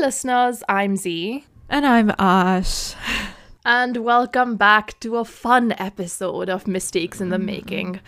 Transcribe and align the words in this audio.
listeners. 0.00 0.62
I'm 0.68 0.96
Z. 0.96 1.44
And 1.68 1.86
I'm 1.86 2.12
Ash. 2.18 2.94
And 3.64 3.96
welcome 3.98 4.56
back 4.56 4.98
to 5.00 5.16
a 5.16 5.24
fun 5.24 5.74
episode 5.78 6.50
of 6.50 6.68
Mistakes 6.68 7.20
in 7.20 7.30
the 7.30 7.38
mm. 7.38 7.44
Making. 7.44 8.00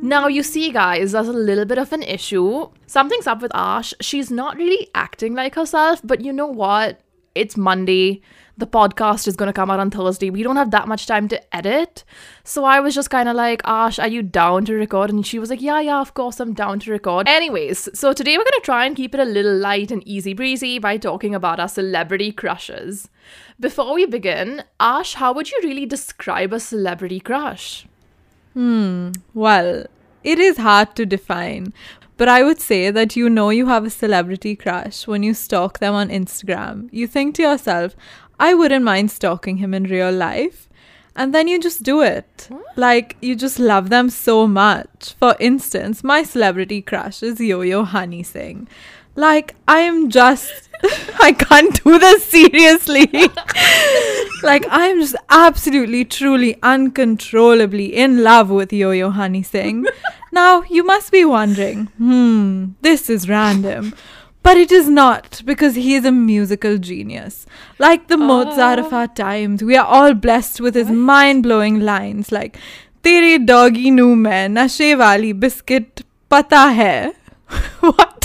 Now, 0.00 0.26
you 0.26 0.42
see, 0.42 0.72
guys, 0.72 1.12
there's 1.12 1.28
a 1.28 1.32
little 1.32 1.66
bit 1.66 1.78
of 1.78 1.92
an 1.92 2.02
issue. 2.02 2.68
Something's 2.86 3.26
up 3.26 3.42
with 3.42 3.52
Ash. 3.54 3.92
She's 4.00 4.30
not 4.30 4.56
really 4.56 4.88
acting 4.94 5.34
like 5.34 5.54
herself, 5.54 6.00
but 6.02 6.22
you 6.22 6.32
know 6.32 6.46
what? 6.46 7.00
It's 7.34 7.56
Monday. 7.56 8.22
The 8.58 8.66
podcast 8.66 9.28
is 9.28 9.36
going 9.36 9.46
to 9.46 9.52
come 9.52 9.70
out 9.70 9.78
on 9.78 9.90
Thursday. 9.90 10.30
We 10.30 10.42
don't 10.42 10.56
have 10.56 10.72
that 10.72 10.88
much 10.88 11.06
time 11.06 11.28
to 11.28 11.56
edit. 11.56 12.02
So 12.42 12.64
I 12.64 12.80
was 12.80 12.92
just 12.92 13.08
kind 13.08 13.28
of 13.28 13.36
like, 13.36 13.62
Ash, 13.64 14.00
are 14.00 14.08
you 14.08 14.20
down 14.20 14.64
to 14.64 14.74
record? 14.74 15.10
And 15.10 15.24
she 15.24 15.38
was 15.38 15.48
like, 15.48 15.62
Yeah, 15.62 15.80
yeah, 15.80 16.00
of 16.00 16.14
course, 16.14 16.40
I'm 16.40 16.54
down 16.54 16.80
to 16.80 16.90
record. 16.90 17.28
Anyways, 17.28 17.88
so 17.96 18.12
today 18.12 18.36
we're 18.36 18.44
going 18.44 18.60
to 18.60 18.64
try 18.64 18.84
and 18.84 18.96
keep 18.96 19.14
it 19.14 19.20
a 19.20 19.24
little 19.24 19.56
light 19.56 19.92
and 19.92 20.06
easy 20.06 20.34
breezy 20.34 20.80
by 20.80 20.96
talking 20.96 21.36
about 21.36 21.60
our 21.60 21.68
celebrity 21.68 22.32
crushes. 22.32 23.08
Before 23.60 23.94
we 23.94 24.06
begin, 24.06 24.64
Ash, 24.80 25.14
how 25.14 25.32
would 25.32 25.52
you 25.52 25.60
really 25.62 25.86
describe 25.86 26.52
a 26.52 26.58
celebrity 26.58 27.20
crush? 27.20 27.86
Hmm, 28.54 29.12
well, 29.34 29.86
it 30.24 30.40
is 30.40 30.56
hard 30.56 30.96
to 30.96 31.06
define, 31.06 31.72
but 32.18 32.28
I 32.28 32.42
would 32.42 32.60
say 32.60 32.90
that 32.90 33.16
you 33.16 33.30
know 33.30 33.48
you 33.50 33.66
have 33.66 33.86
a 33.86 33.90
celebrity 33.90 34.54
crush 34.56 35.06
when 35.06 35.22
you 35.22 35.32
stalk 35.32 35.78
them 35.78 35.94
on 35.94 36.10
Instagram. 36.10 36.88
You 36.92 37.06
think 37.06 37.36
to 37.36 37.42
yourself, 37.42 37.96
I 38.38 38.54
wouldn't 38.54 38.84
mind 38.84 39.10
stalking 39.10 39.56
him 39.56 39.72
in 39.72 39.84
real 39.84 40.12
life. 40.12 40.68
And 41.16 41.34
then 41.34 41.48
you 41.48 41.58
just 41.58 41.82
do 41.82 42.00
it. 42.02 42.48
Like, 42.76 43.16
you 43.20 43.34
just 43.34 43.58
love 43.58 43.90
them 43.90 44.08
so 44.08 44.46
much. 44.46 45.14
For 45.18 45.34
instance, 45.40 46.04
my 46.04 46.22
celebrity 46.22 46.80
crush 46.82 47.24
is 47.24 47.40
Yo 47.40 47.62
Yo 47.62 47.82
Honey 47.82 48.22
Singh. 48.22 48.68
Like, 49.18 49.56
I 49.66 49.80
am 49.80 50.10
just. 50.10 50.68
I 51.20 51.32
can't 51.32 51.82
do 51.82 51.98
this 51.98 52.24
seriously. 52.24 53.06
like, 54.44 54.64
I 54.68 54.86
am 54.86 55.00
just 55.00 55.16
absolutely, 55.28 56.04
truly, 56.04 56.56
uncontrollably 56.62 57.96
in 57.96 58.22
love 58.22 58.48
with 58.48 58.72
Yo 58.72 58.92
Yo 58.92 59.10
Honey 59.10 59.42
Singh. 59.42 59.86
now, 60.32 60.62
you 60.70 60.84
must 60.84 61.10
be 61.10 61.24
wondering, 61.24 61.86
hmm, 61.98 62.66
this 62.82 63.10
is 63.10 63.28
random. 63.28 63.92
But 64.44 64.56
it 64.56 64.70
is 64.70 64.88
not 64.88 65.42
because 65.44 65.74
he 65.74 65.96
is 65.96 66.04
a 66.04 66.12
musical 66.12 66.78
genius. 66.78 67.44
Like 67.80 68.06
the 68.06 68.16
Mozart 68.16 68.78
of 68.78 68.92
our 68.92 69.08
times, 69.08 69.64
we 69.64 69.76
are 69.76 69.84
all 69.84 70.14
blessed 70.14 70.60
with 70.60 70.76
his 70.76 70.92
mind 70.92 71.42
blowing 71.42 71.80
lines 71.80 72.30
like, 72.30 72.56
Tere 73.02 73.38
doggy 73.38 73.90
nu 73.90 74.14
main 74.14 74.54
nashe 74.54 74.96
wali 74.96 75.32
biscuit 75.32 76.02
pata 76.28 76.72
hai. 76.78 77.12
what? 77.80 78.17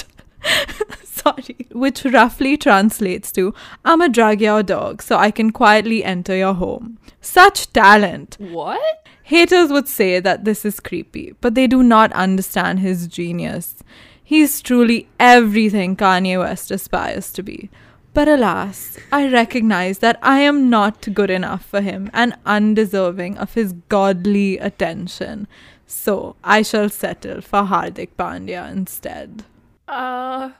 Sorry. 1.03 1.67
Which 1.71 2.05
roughly 2.05 2.57
translates 2.57 3.31
to, 3.33 3.53
I'm 3.85 4.01
a 4.01 4.09
drug 4.09 4.41
your 4.41 4.63
dog 4.63 5.01
so 5.01 5.17
I 5.17 5.31
can 5.31 5.51
quietly 5.51 6.03
enter 6.03 6.35
your 6.35 6.53
home. 6.53 6.97
Such 7.21 7.71
talent. 7.71 8.37
What? 8.39 9.07
Haters 9.23 9.71
would 9.71 9.87
say 9.87 10.19
that 10.19 10.43
this 10.43 10.65
is 10.65 10.79
creepy, 10.79 11.33
but 11.39 11.55
they 11.55 11.67
do 11.67 11.81
not 11.81 12.11
understand 12.13 12.79
his 12.79 13.07
genius. 13.07 13.75
He's 14.23 14.61
truly 14.61 15.07
everything 15.19 15.95
Kanye 15.95 16.39
West 16.39 16.71
aspires 16.71 17.31
to 17.33 17.43
be. 17.43 17.69
But 18.13 18.27
alas, 18.27 18.97
I 19.11 19.27
recognize 19.27 19.99
that 19.99 20.19
I 20.21 20.41
am 20.41 20.69
not 20.69 21.13
good 21.13 21.31
enough 21.31 21.65
for 21.65 21.81
him 21.81 22.11
and 22.13 22.35
undeserving 22.45 23.37
of 23.37 23.53
his 23.55 23.73
godly 23.89 24.59
attention. 24.59 25.47
So 25.87 26.35
I 26.43 26.61
shall 26.61 26.89
settle 26.89 27.41
for 27.41 27.63
Hardik 27.63 28.09
Pandya 28.17 28.71
instead. 28.71 29.45
Uh, 29.87 30.51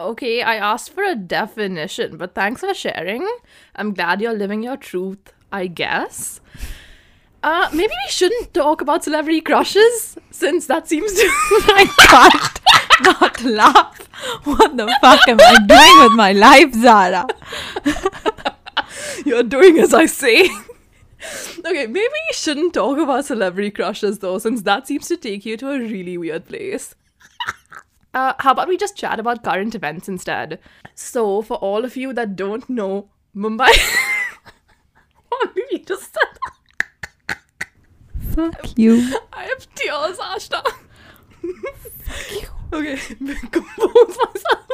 okay, 0.00 0.42
I 0.42 0.56
asked 0.56 0.90
for 0.90 1.04
a 1.04 1.14
definition, 1.14 2.16
but 2.16 2.34
thanks 2.34 2.60
for 2.60 2.74
sharing. 2.74 3.26
I'm 3.74 3.94
glad 3.94 4.20
you're 4.20 4.32
living 4.34 4.62
your 4.62 4.76
truth, 4.76 5.32
I 5.52 5.66
guess. 5.66 6.40
Uh, 7.42 7.68
maybe 7.72 7.92
we 7.92 8.10
shouldn't 8.10 8.54
talk 8.54 8.80
about 8.80 9.04
celebrity 9.04 9.40
crushes, 9.40 10.16
since 10.30 10.66
that 10.66 10.88
seems 10.88 11.12
to. 11.12 11.20
I 11.76 11.86
can't 11.98 12.64
not 13.02 13.42
laugh. 13.44 14.08
What 14.44 14.76
the 14.76 14.86
fuck 15.00 15.28
am 15.28 15.38
I 15.40 15.56
doing 15.66 16.04
with 16.04 16.16
my 16.16 16.32
life, 16.32 16.72
Zara? 16.72 17.26
You're 19.26 19.42
doing 19.42 19.78
as 19.78 19.92
I 19.92 20.06
say. 20.06 20.48
okay, 21.58 21.86
maybe 21.86 21.98
we 21.98 22.32
shouldn't 22.32 22.74
talk 22.74 22.98
about 22.98 23.26
celebrity 23.26 23.70
crushes 23.70 24.20
though, 24.20 24.38
since 24.38 24.62
that 24.62 24.86
seems 24.86 25.08
to 25.08 25.16
take 25.16 25.44
you 25.44 25.56
to 25.58 25.70
a 25.70 25.78
really 25.78 26.16
weird 26.16 26.46
place. 26.46 26.94
Uh, 28.14 28.32
how 28.38 28.52
about 28.52 28.68
we 28.68 28.76
just 28.76 28.96
chat 28.96 29.18
about 29.18 29.42
current 29.42 29.74
events 29.74 30.08
instead? 30.08 30.60
So, 30.94 31.42
for 31.42 31.56
all 31.56 31.84
of 31.84 31.96
you 31.96 32.12
that 32.12 32.36
don't 32.36 32.68
know, 32.70 33.10
Mumbai. 33.34 33.68
what 35.28 35.54
did 35.54 35.64
you 35.72 35.78
just 35.80 36.14
said? 36.14 37.36
Fuck 38.34 38.78
you. 38.78 39.18
I 39.32 39.44
have 39.44 39.74
tears, 39.74 40.18
Ashna. 40.18 40.64
okay, 42.72 42.96
compose 43.50 44.16
myself. 44.16 44.66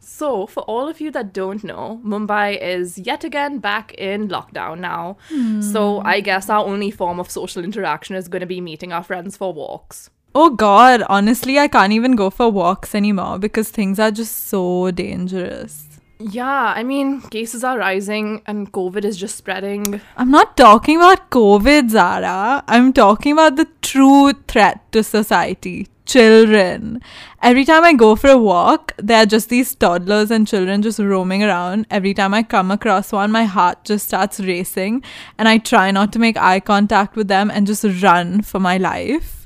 So, 0.00 0.46
for 0.46 0.62
all 0.62 0.88
of 0.88 1.00
you 1.00 1.10
that 1.12 1.32
don't 1.34 1.62
know, 1.62 2.00
Mumbai 2.02 2.60
is 2.60 2.98
yet 2.98 3.24
again 3.24 3.58
back 3.58 3.92
in 3.94 4.28
lockdown 4.28 4.80
now. 4.80 5.18
So, 5.60 6.00
I 6.00 6.20
guess 6.20 6.48
our 6.48 6.64
only 6.64 6.90
form 6.90 7.20
of 7.20 7.30
social 7.30 7.62
interaction 7.62 8.16
is 8.16 8.26
going 8.26 8.40
to 8.40 8.46
be 8.46 8.60
meeting 8.60 8.92
our 8.92 9.04
friends 9.04 9.36
for 9.36 9.52
walks. 9.52 10.10
Oh 10.40 10.50
god, 10.50 11.02
honestly, 11.08 11.58
I 11.58 11.66
can't 11.66 11.92
even 11.92 12.14
go 12.14 12.30
for 12.30 12.48
walks 12.48 12.94
anymore 12.94 13.40
because 13.40 13.70
things 13.70 13.98
are 13.98 14.12
just 14.12 14.46
so 14.46 14.92
dangerous. 14.92 15.98
Yeah, 16.20 16.74
I 16.76 16.84
mean, 16.84 17.22
cases 17.22 17.64
are 17.64 17.76
rising 17.76 18.42
and 18.46 18.70
COVID 18.70 19.04
is 19.04 19.16
just 19.16 19.36
spreading. 19.36 20.00
I'm 20.16 20.30
not 20.30 20.56
talking 20.56 20.98
about 20.98 21.30
COVID, 21.30 21.90
Zara. 21.90 22.62
I'm 22.68 22.92
talking 22.92 23.32
about 23.32 23.56
the 23.56 23.66
true 23.82 24.32
threat 24.46 24.92
to 24.92 25.02
society 25.02 25.88
children. 26.06 27.02
Every 27.42 27.64
time 27.64 27.82
I 27.82 27.92
go 27.94 28.14
for 28.14 28.30
a 28.30 28.38
walk, 28.38 28.94
there 28.96 29.24
are 29.24 29.26
just 29.26 29.48
these 29.48 29.74
toddlers 29.74 30.30
and 30.30 30.46
children 30.46 30.82
just 30.82 31.00
roaming 31.00 31.42
around. 31.42 31.88
Every 31.90 32.14
time 32.14 32.32
I 32.32 32.44
come 32.44 32.70
across 32.70 33.10
one, 33.10 33.32
my 33.32 33.44
heart 33.44 33.82
just 33.82 34.06
starts 34.06 34.38
racing, 34.38 35.02
and 35.36 35.48
I 35.48 35.58
try 35.58 35.90
not 35.90 36.12
to 36.12 36.20
make 36.20 36.36
eye 36.36 36.60
contact 36.60 37.16
with 37.16 37.26
them 37.26 37.50
and 37.50 37.66
just 37.66 37.84
run 38.04 38.42
for 38.42 38.60
my 38.60 38.78
life. 38.78 39.37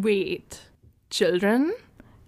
Wait, 0.00 0.60
children? 1.10 1.74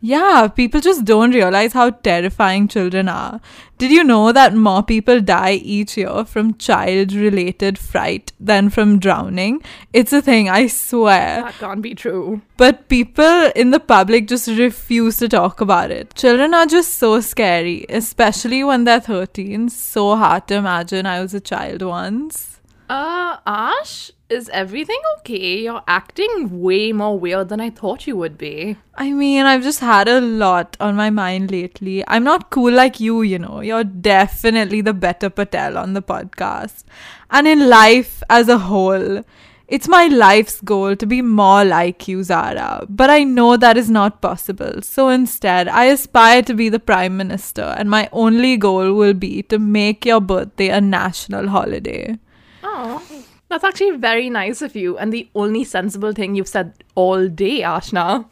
Yeah, 0.03 0.49
people 0.49 0.81
just 0.81 1.05
don't 1.05 1.33
realize 1.33 1.75
how 1.75 1.91
terrifying 1.91 2.69
children 2.69 3.07
are. 3.07 3.39
Did 3.77 3.91
you 3.91 4.03
know 4.03 4.33
that 4.33 4.55
more 4.55 4.83
people 4.83 5.21
die 5.21 5.53
each 5.53 5.99
year 5.99 6.25
from 6.25 6.55
child 6.55 7.13
related 7.13 7.79
fright 7.79 8.33
than 8.41 8.71
from 8.71 8.99
drowning? 8.99 9.63
It's 9.93 10.15
a 10.15 10.23
thing, 10.23 10.49
I 10.49 10.69
swear. 10.69 11.43
That 11.43 11.55
can't 11.55 11.83
be 11.83 11.95
true. 11.95 12.41
But 12.57 12.89
people 12.89 13.51
in 13.55 13.73
the 13.73 13.81
public 13.81 14.27
just 14.27 14.49
refuse 14.49 15.19
to 15.19 15.29
talk 15.29 15.61
about 15.61 15.91
it. 15.91 16.15
Children 16.15 16.55
are 16.55 16.67
just 16.67 16.95
so 16.95 17.21
scary, 17.21 17.85
especially 17.91 18.65
when 18.65 18.85
they're 18.85 19.01
13. 19.01 19.69
So 19.69 20.17
hard 20.17 20.49
to 20.49 20.55
imagine 20.55 21.05
I 21.05 21.21
was 21.21 21.35
a 21.35 21.41
child 21.41 21.83
once. 21.83 22.59
Uh, 22.89 23.37
Ash, 23.47 24.11
is 24.31 24.49
everything 24.51 25.01
okay? 25.19 25.59
You're 25.63 25.83
acting 25.89 26.61
way 26.61 26.93
more 26.93 27.19
weird 27.19 27.49
than 27.49 27.61
I 27.61 27.71
thought 27.71 28.07
you 28.07 28.17
would 28.17 28.39
be. 28.39 28.77
I 28.95 29.13
mean, 29.13 29.45
I've 29.45 29.63
just 29.63 29.81
had 29.81 30.09
a 30.09 30.21
lot 30.21 30.77
on 30.79 30.95
my 30.95 31.11
mind 31.11 31.51
lately. 31.51 32.05
I'm 32.07 32.25
not 32.25 32.51
cool 32.51 32.73
like 32.73 33.01
you, 33.01 33.23
you 33.23 33.39
know. 33.39 33.61
You're 33.61 33.85
definitely 33.85 34.81
the 34.83 34.95
better 34.95 35.31
Patel 35.31 35.77
on 35.77 35.95
the 35.95 36.03
podcast. 36.03 36.85
And 37.31 37.49
in 37.49 37.69
life 37.69 38.23
as 38.31 38.49
a 38.49 38.59
whole, 38.59 39.25
it's 39.67 39.89
my 39.89 40.07
life's 40.07 40.61
goal 40.61 40.97
to 40.97 41.07
be 41.07 41.23
more 41.23 41.65
like 41.65 42.07
you, 42.07 42.23
Zara. 42.23 42.87
But 42.89 43.11
I 43.11 43.25
know 43.25 43.57
that 43.57 43.77
is 43.77 43.91
not 43.91 44.21
possible. 44.21 44.83
So 44.83 45.09
instead, 45.09 45.69
I 45.69 45.85
aspire 45.87 46.43
to 46.43 46.55
be 46.55 46.69
the 46.69 46.81
Prime 46.81 47.17
Minister, 47.17 47.75
and 47.77 47.91
my 47.91 48.09
only 48.13 48.57
goal 48.57 48.95
will 48.95 49.15
be 49.15 49.43
to 49.45 49.59
make 49.59 50.05
your 50.05 50.21
birthday 50.21 50.69
a 50.69 50.81
national 50.81 51.49
holiday. 51.49 52.19
Oh, 52.63 53.03
that's 53.51 53.65
actually 53.65 53.97
very 53.97 54.31
nice 54.31 54.63
of 54.63 54.75
you, 54.75 54.97
and 54.97 55.13
the 55.13 55.29
only 55.35 55.65
sensible 55.65 56.13
thing 56.13 56.35
you've 56.35 56.49
said 56.49 56.85
all 56.95 57.29
day, 57.29 57.61
Ashna. 57.61 58.27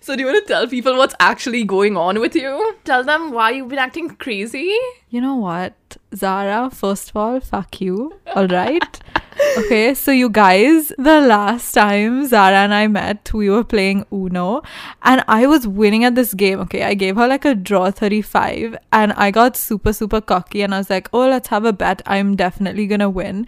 So, 0.00 0.14
do 0.14 0.20
you 0.20 0.26
want 0.26 0.46
to 0.46 0.52
tell 0.52 0.66
people 0.68 0.96
what's 0.96 1.14
actually 1.18 1.64
going 1.64 1.96
on 1.96 2.20
with 2.20 2.34
you? 2.34 2.74
Tell 2.84 3.02
them 3.04 3.32
why 3.32 3.50
you've 3.50 3.68
been 3.68 3.78
acting 3.78 4.10
crazy? 4.10 4.74
You 5.10 5.20
know 5.20 5.36
what, 5.36 5.74
Zara? 6.14 6.70
First 6.70 7.10
of 7.10 7.16
all, 7.16 7.40
fuck 7.40 7.80
you. 7.80 8.14
All 8.34 8.46
right. 8.46 9.00
okay, 9.58 9.94
so 9.94 10.12
you 10.12 10.28
guys, 10.28 10.92
the 10.96 11.20
last 11.20 11.72
time 11.72 12.26
Zara 12.26 12.58
and 12.58 12.72
I 12.72 12.86
met, 12.86 13.32
we 13.32 13.50
were 13.50 13.64
playing 13.64 14.06
Uno, 14.12 14.62
and 15.02 15.24
I 15.28 15.46
was 15.46 15.66
winning 15.66 16.04
at 16.04 16.14
this 16.14 16.34
game. 16.34 16.60
Okay, 16.60 16.82
I 16.82 16.94
gave 16.94 17.16
her 17.16 17.26
like 17.26 17.44
a 17.44 17.54
draw 17.54 17.90
35, 17.90 18.76
and 18.92 19.12
I 19.14 19.30
got 19.30 19.56
super, 19.56 19.92
super 19.92 20.20
cocky, 20.20 20.62
and 20.62 20.74
I 20.74 20.78
was 20.78 20.90
like, 20.90 21.08
oh, 21.12 21.28
let's 21.28 21.48
have 21.48 21.64
a 21.64 21.72
bet. 21.72 22.00
I'm 22.06 22.36
definitely 22.36 22.86
gonna 22.86 23.10
win. 23.10 23.46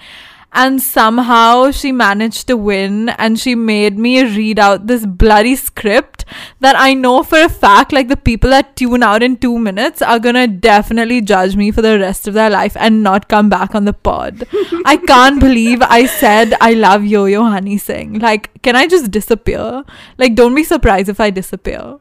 And 0.53 0.81
somehow 0.81 1.71
she 1.71 1.93
managed 1.93 2.47
to 2.47 2.57
win 2.57 3.11
and 3.11 3.39
she 3.39 3.55
made 3.55 3.99
me 3.99 4.23
read 4.23 4.59
out 4.59 4.87
this 4.87 5.05
bloody 5.05 5.55
script 5.55 6.25
that 6.61 6.75
I 6.77 6.95
know 6.95 7.23
for 7.23 7.39
a 7.39 7.49
fact 7.49 7.93
like 7.93 8.09
the 8.09 8.17
people 8.17 8.51
that 8.51 8.75
tune 8.75 9.03
out 9.03 9.23
in 9.23 9.37
2 9.37 9.59
minutes 9.59 10.01
are 10.01 10.19
going 10.19 10.35
to 10.35 10.47
definitely 10.47 11.21
judge 11.21 11.55
me 11.55 11.71
for 11.71 11.83
the 11.83 11.99
rest 11.99 12.27
of 12.27 12.35
their 12.35 12.51
life 12.51 12.77
and 12.79 13.03
not 13.03 13.29
come 13.29 13.49
back 13.49 13.75
on 13.75 13.85
the 13.85 13.93
pod. 13.93 14.47
I 14.85 14.97
can't 15.07 15.39
believe 15.39 15.83
I 15.83 16.07
said 16.07 16.55
I 16.61 16.73
love 16.75 17.05
Yo-Yo 17.05 17.45
Honey 17.45 17.79
Singh. 17.79 18.19
Like 18.19 18.63
can 18.63 18.75
I 18.75 18.87
just 18.87 19.11
disappear? 19.11 19.85
Like 20.17 20.35
don't 20.35 20.55
be 20.55 20.65
surprised 20.65 21.09
if 21.09 21.21
I 21.21 21.31
disappear. 21.31 21.99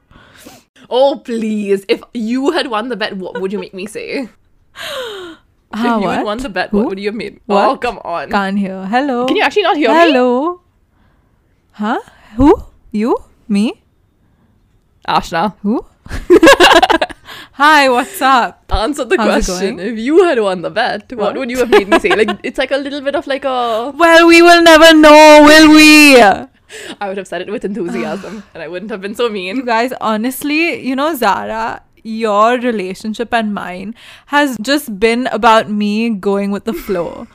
Oh, 0.89 1.21
please. 1.23 1.85
If 1.89 2.01
you 2.13 2.51
had 2.51 2.67
won 2.67 2.87
the 2.87 2.95
bet, 2.95 3.17
what 3.17 3.41
would 3.41 3.51
you 3.51 3.59
make 3.59 3.73
me 3.73 3.85
say? 3.87 4.29
Ah, 5.73 5.97
if 5.97 6.01
you 6.01 6.07
what? 6.07 6.17
had 6.17 6.25
won 6.25 6.37
the 6.39 6.49
bet, 6.49 6.69
Who? 6.71 6.77
what 6.77 6.87
would 6.89 6.99
you 6.99 7.09
have 7.09 7.15
made? 7.15 7.39
Oh, 7.49 7.77
come 7.77 7.99
on. 8.03 8.29
Can't 8.31 8.57
hear. 8.57 8.85
Hello. 8.85 9.25
Can 9.27 9.35
you 9.35 9.43
actually 9.43 9.63
not 9.63 9.77
hear 9.77 9.89
me? 9.89 9.95
Hello. 9.95 10.61
Huh? 11.73 11.99
Who? 12.35 12.63
You? 12.91 13.17
Me? 13.47 13.83
Ashna, 15.07 15.55
Who? 15.61 15.85
Hi, 17.53 17.89
what's 17.89 18.21
up? 18.21 18.65
answer 18.71 19.03
the 19.05 19.17
How's 19.17 19.49
it 19.49 19.51
question. 19.51 19.79
If 19.79 19.97
you 19.97 20.23
had 20.23 20.39
won 20.39 20.61
the 20.61 20.69
bet, 20.69 21.11
what, 21.13 21.17
What? 21.33 21.37
would 21.37 21.49
you 21.49 21.57
have 21.57 21.69
made 21.69 21.87
me 21.89 21.97
say? 21.99 22.09
Like, 22.15 22.37
it's 22.43 22.57
like 22.59 22.71
a 22.71 22.77
little 22.77 23.01
bit 23.01 23.15
of 23.15 23.25
like 23.25 23.45
a. 23.45 23.91
Well, 23.95 24.27
we 24.27 24.41
will 24.41 24.61
never 24.61 24.93
know, 24.93 25.41
will 25.43 25.71
we? 25.73 26.21
I 27.01 27.07
would 27.07 27.17
have 27.17 27.27
said 27.27 27.41
it 27.41 27.49
with 27.49 27.65
enthusiasm, 27.65 28.43
and 28.53 28.61
I 28.61 28.67
wouldn't 28.67 28.91
have 28.91 29.01
been 29.01 29.15
so 29.15 29.25
You 29.25 29.31
mean. 29.31 29.65
guys, 29.65 29.91
honestly, 30.01 30.79
you 30.85 30.95
know, 30.95 31.15
Zara, 31.15 31.81
your 32.07 32.57
relationship 32.59 33.33
and 33.33 33.53
mine 33.53 33.93
has 34.27 34.57
just 34.61 34.99
been 34.99 35.27
about 35.27 35.69
me 35.69 36.09
going 36.09 36.51
with 36.51 36.63
the 36.63 36.73
flow. 36.87 37.27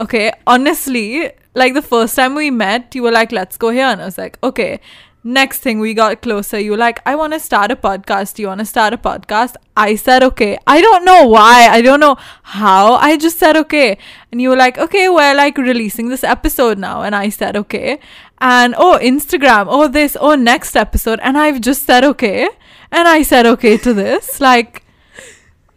Okay, 0.00 0.32
honestly, 0.46 1.30
like 1.54 1.74
the 1.74 1.82
first 1.82 2.16
time 2.16 2.34
we 2.34 2.50
met, 2.50 2.94
you 2.94 3.02
were 3.02 3.12
like, 3.12 3.30
let's 3.30 3.56
go 3.56 3.68
here. 3.70 3.84
And 3.84 4.00
I 4.00 4.06
was 4.06 4.18
like, 4.18 4.38
okay. 4.42 4.80
Next 5.26 5.60
thing 5.60 5.80
we 5.80 5.94
got 5.94 6.20
closer, 6.20 6.58
you 6.58 6.72
were 6.72 6.76
like, 6.76 7.00
I 7.06 7.14
want 7.16 7.32
to 7.32 7.40
start 7.40 7.70
a 7.70 7.76
podcast. 7.76 8.34
Do 8.34 8.42
you 8.42 8.48
want 8.48 8.58
to 8.58 8.66
start 8.66 8.92
a 8.92 8.98
podcast? 8.98 9.54
I 9.74 9.94
said, 9.94 10.22
okay. 10.22 10.58
I 10.66 10.82
don't 10.82 11.02
know 11.02 11.26
why. 11.26 11.68
I 11.70 11.80
don't 11.80 12.00
know 12.00 12.16
how. 12.42 12.96
I 12.96 13.16
just 13.16 13.38
said, 13.38 13.56
okay. 13.56 13.96
And 14.30 14.42
you 14.42 14.50
were 14.50 14.56
like, 14.56 14.76
okay, 14.76 15.08
we're 15.08 15.34
like 15.34 15.56
releasing 15.56 16.10
this 16.10 16.24
episode 16.24 16.78
now. 16.78 17.00
And 17.00 17.16
I 17.16 17.30
said, 17.30 17.56
okay. 17.56 18.00
And 18.38 18.74
oh, 18.76 18.98
Instagram. 19.00 19.64
Oh, 19.66 19.88
this. 19.88 20.14
Oh, 20.20 20.34
next 20.34 20.76
episode. 20.76 21.20
And 21.22 21.38
I've 21.38 21.62
just 21.62 21.84
said, 21.84 22.04
okay. 22.04 22.50
And 22.94 23.08
I 23.08 23.22
said, 23.22 23.44
okay 23.44 23.76
to 23.78 23.92
this. 23.92 24.40
Like, 24.40 24.84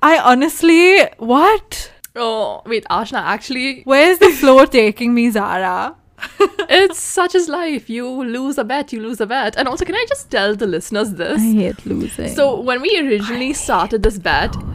I 0.04 0.20
honestly, 0.20 1.02
what? 1.18 1.92
Oh, 2.16 2.62
wait, 2.68 2.86
Ashna, 2.92 3.18
actually, 3.18 3.82
Where's 3.86 4.20
the 4.20 4.30
flow 4.30 4.66
taking 4.66 5.16
me, 5.16 5.32
Zara? 5.32 5.96
it's 6.70 7.00
such 7.00 7.34
as 7.34 7.50
life. 7.50 7.90
You 7.90 8.08
lose 8.24 8.60
a 8.60 8.64
bet, 8.64 8.94
you 8.94 9.02
lose 9.02 9.20
a 9.20 9.26
bet. 9.26 9.56
And 9.58 9.68
also, 9.68 9.84
can 9.84 9.96
I 9.96 10.06
just 10.08 10.30
tell 10.30 10.56
the 10.56 10.68
listeners 10.68 11.14
this? 11.14 11.42
I 11.42 11.54
hate 11.54 11.84
losing. 11.88 12.36
So 12.36 12.60
when 12.62 12.82
we 12.84 12.96
originally 13.00 13.54
started 13.54 14.04
this 14.04 14.20
bet, 14.20 14.56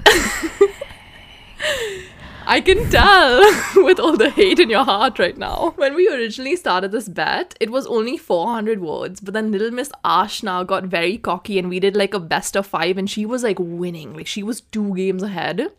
I 2.46 2.60
can 2.60 2.90
tell 2.90 3.40
with 3.84 4.00
all 4.00 4.16
the 4.16 4.30
hate 4.30 4.58
in 4.58 4.68
your 4.70 4.84
heart 4.84 5.18
right 5.18 5.36
now. 5.36 5.72
When 5.76 5.94
we 5.94 6.08
originally 6.08 6.56
started 6.56 6.92
this 6.92 7.08
bet, 7.08 7.54
it 7.60 7.70
was 7.70 7.86
only 7.86 8.16
400 8.16 8.80
words, 8.80 9.20
but 9.20 9.34
then 9.34 9.52
little 9.52 9.70
Miss 9.70 9.90
Ashna 10.04 10.66
got 10.66 10.84
very 10.84 11.18
cocky 11.18 11.58
and 11.58 11.68
we 11.68 11.80
did 11.80 11.96
like 11.96 12.14
a 12.14 12.20
best 12.20 12.56
of 12.56 12.66
5 12.66 12.98
and 12.98 13.08
she 13.08 13.24
was 13.24 13.42
like 13.42 13.58
winning. 13.58 14.14
Like 14.14 14.26
she 14.26 14.42
was 14.42 14.60
2 14.60 14.94
games 14.94 15.22
ahead. 15.22 15.72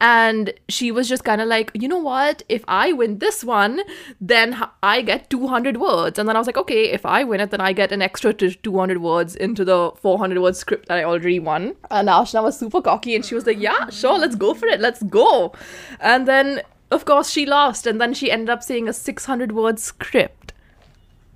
And 0.00 0.54
she 0.68 0.90
was 0.90 1.08
just 1.08 1.24
kind 1.24 1.42
of 1.42 1.48
like, 1.48 1.70
you 1.74 1.86
know 1.86 1.98
what? 1.98 2.42
If 2.48 2.64
I 2.66 2.92
win 2.92 3.18
this 3.18 3.44
one, 3.44 3.82
then 4.18 4.56
i 4.82 5.02
get 5.02 5.28
200 5.28 5.76
words. 5.76 6.18
And 6.18 6.26
then 6.26 6.36
I 6.36 6.38
was 6.38 6.46
like, 6.46 6.56
okay, 6.56 6.90
if 6.90 7.04
I 7.04 7.22
win 7.22 7.40
it, 7.40 7.50
then 7.50 7.60
I 7.60 7.74
get 7.74 7.92
an 7.92 8.00
extra 8.00 8.32
200 8.32 8.98
words 8.98 9.36
into 9.36 9.62
the 9.62 9.92
400 9.96 10.40
word 10.40 10.56
script 10.56 10.88
that 10.88 10.96
I 10.96 11.04
already 11.04 11.38
won. 11.38 11.76
And 11.90 12.08
Ashna 12.08 12.42
was 12.42 12.58
super 12.58 12.80
cocky 12.80 13.14
and 13.14 13.24
she 13.24 13.34
was 13.34 13.46
like, 13.46 13.60
yeah, 13.60 13.90
sure, 13.90 14.18
let's 14.18 14.36
go 14.36 14.54
for 14.54 14.66
it. 14.66 14.80
Let's 14.80 15.02
go. 15.02 15.52
And 16.00 16.26
then, 16.26 16.62
of 16.90 17.04
course, 17.04 17.28
she 17.28 17.44
lost. 17.44 17.86
And 17.86 18.00
then 18.00 18.14
she 18.14 18.30
ended 18.30 18.48
up 18.48 18.62
saying 18.62 18.88
a 18.88 18.94
600 18.94 19.52
word 19.52 19.78
script. 19.78 20.54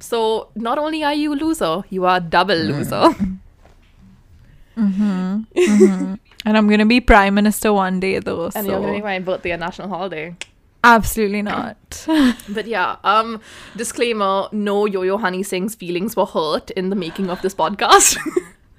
So 0.01 0.49
not 0.55 0.79
only 0.79 1.05
are 1.05 1.15
you 1.15 1.35
a 1.35 1.37
loser, 1.37 1.83
you 1.91 2.07
are 2.07 2.17
a 2.17 2.21
double 2.21 2.57
loser. 2.57 2.91
Mm-hmm. 2.91 3.35
Mm-hmm. 4.77 5.43
Mm-hmm. 5.55 6.15
And 6.45 6.57
I'm 6.57 6.69
gonna 6.69 6.87
be 6.87 7.01
prime 7.01 7.35
minister 7.35 7.73
one 7.73 8.01
day, 8.01 8.19
though. 8.19 8.47
and 8.47 8.53
so 8.53 8.61
you're 8.63 8.81
going 8.81 8.87
to 8.89 8.93
make 8.93 9.05
my 9.05 9.19
birthday 9.19 9.51
a 9.53 9.57
national 9.57 9.89
holiday. 9.89 10.37
absolutely 10.83 11.43
not. 11.43 12.07
But 12.49 12.67
yeah, 12.67 12.97
um, 13.05 13.41
disclaimer: 13.77 14.49
no 14.53 14.87
Yo-Yo 14.87 15.17
Honey 15.19 15.43
Singh's 15.43 15.75
feelings 15.75 16.17
were 16.17 16.27
hurt 16.27 16.71
in 16.73 16.91
the 16.91 16.97
making 16.97 17.31
of 17.31 17.41
this 17.43 17.55
podcast. 17.55 18.19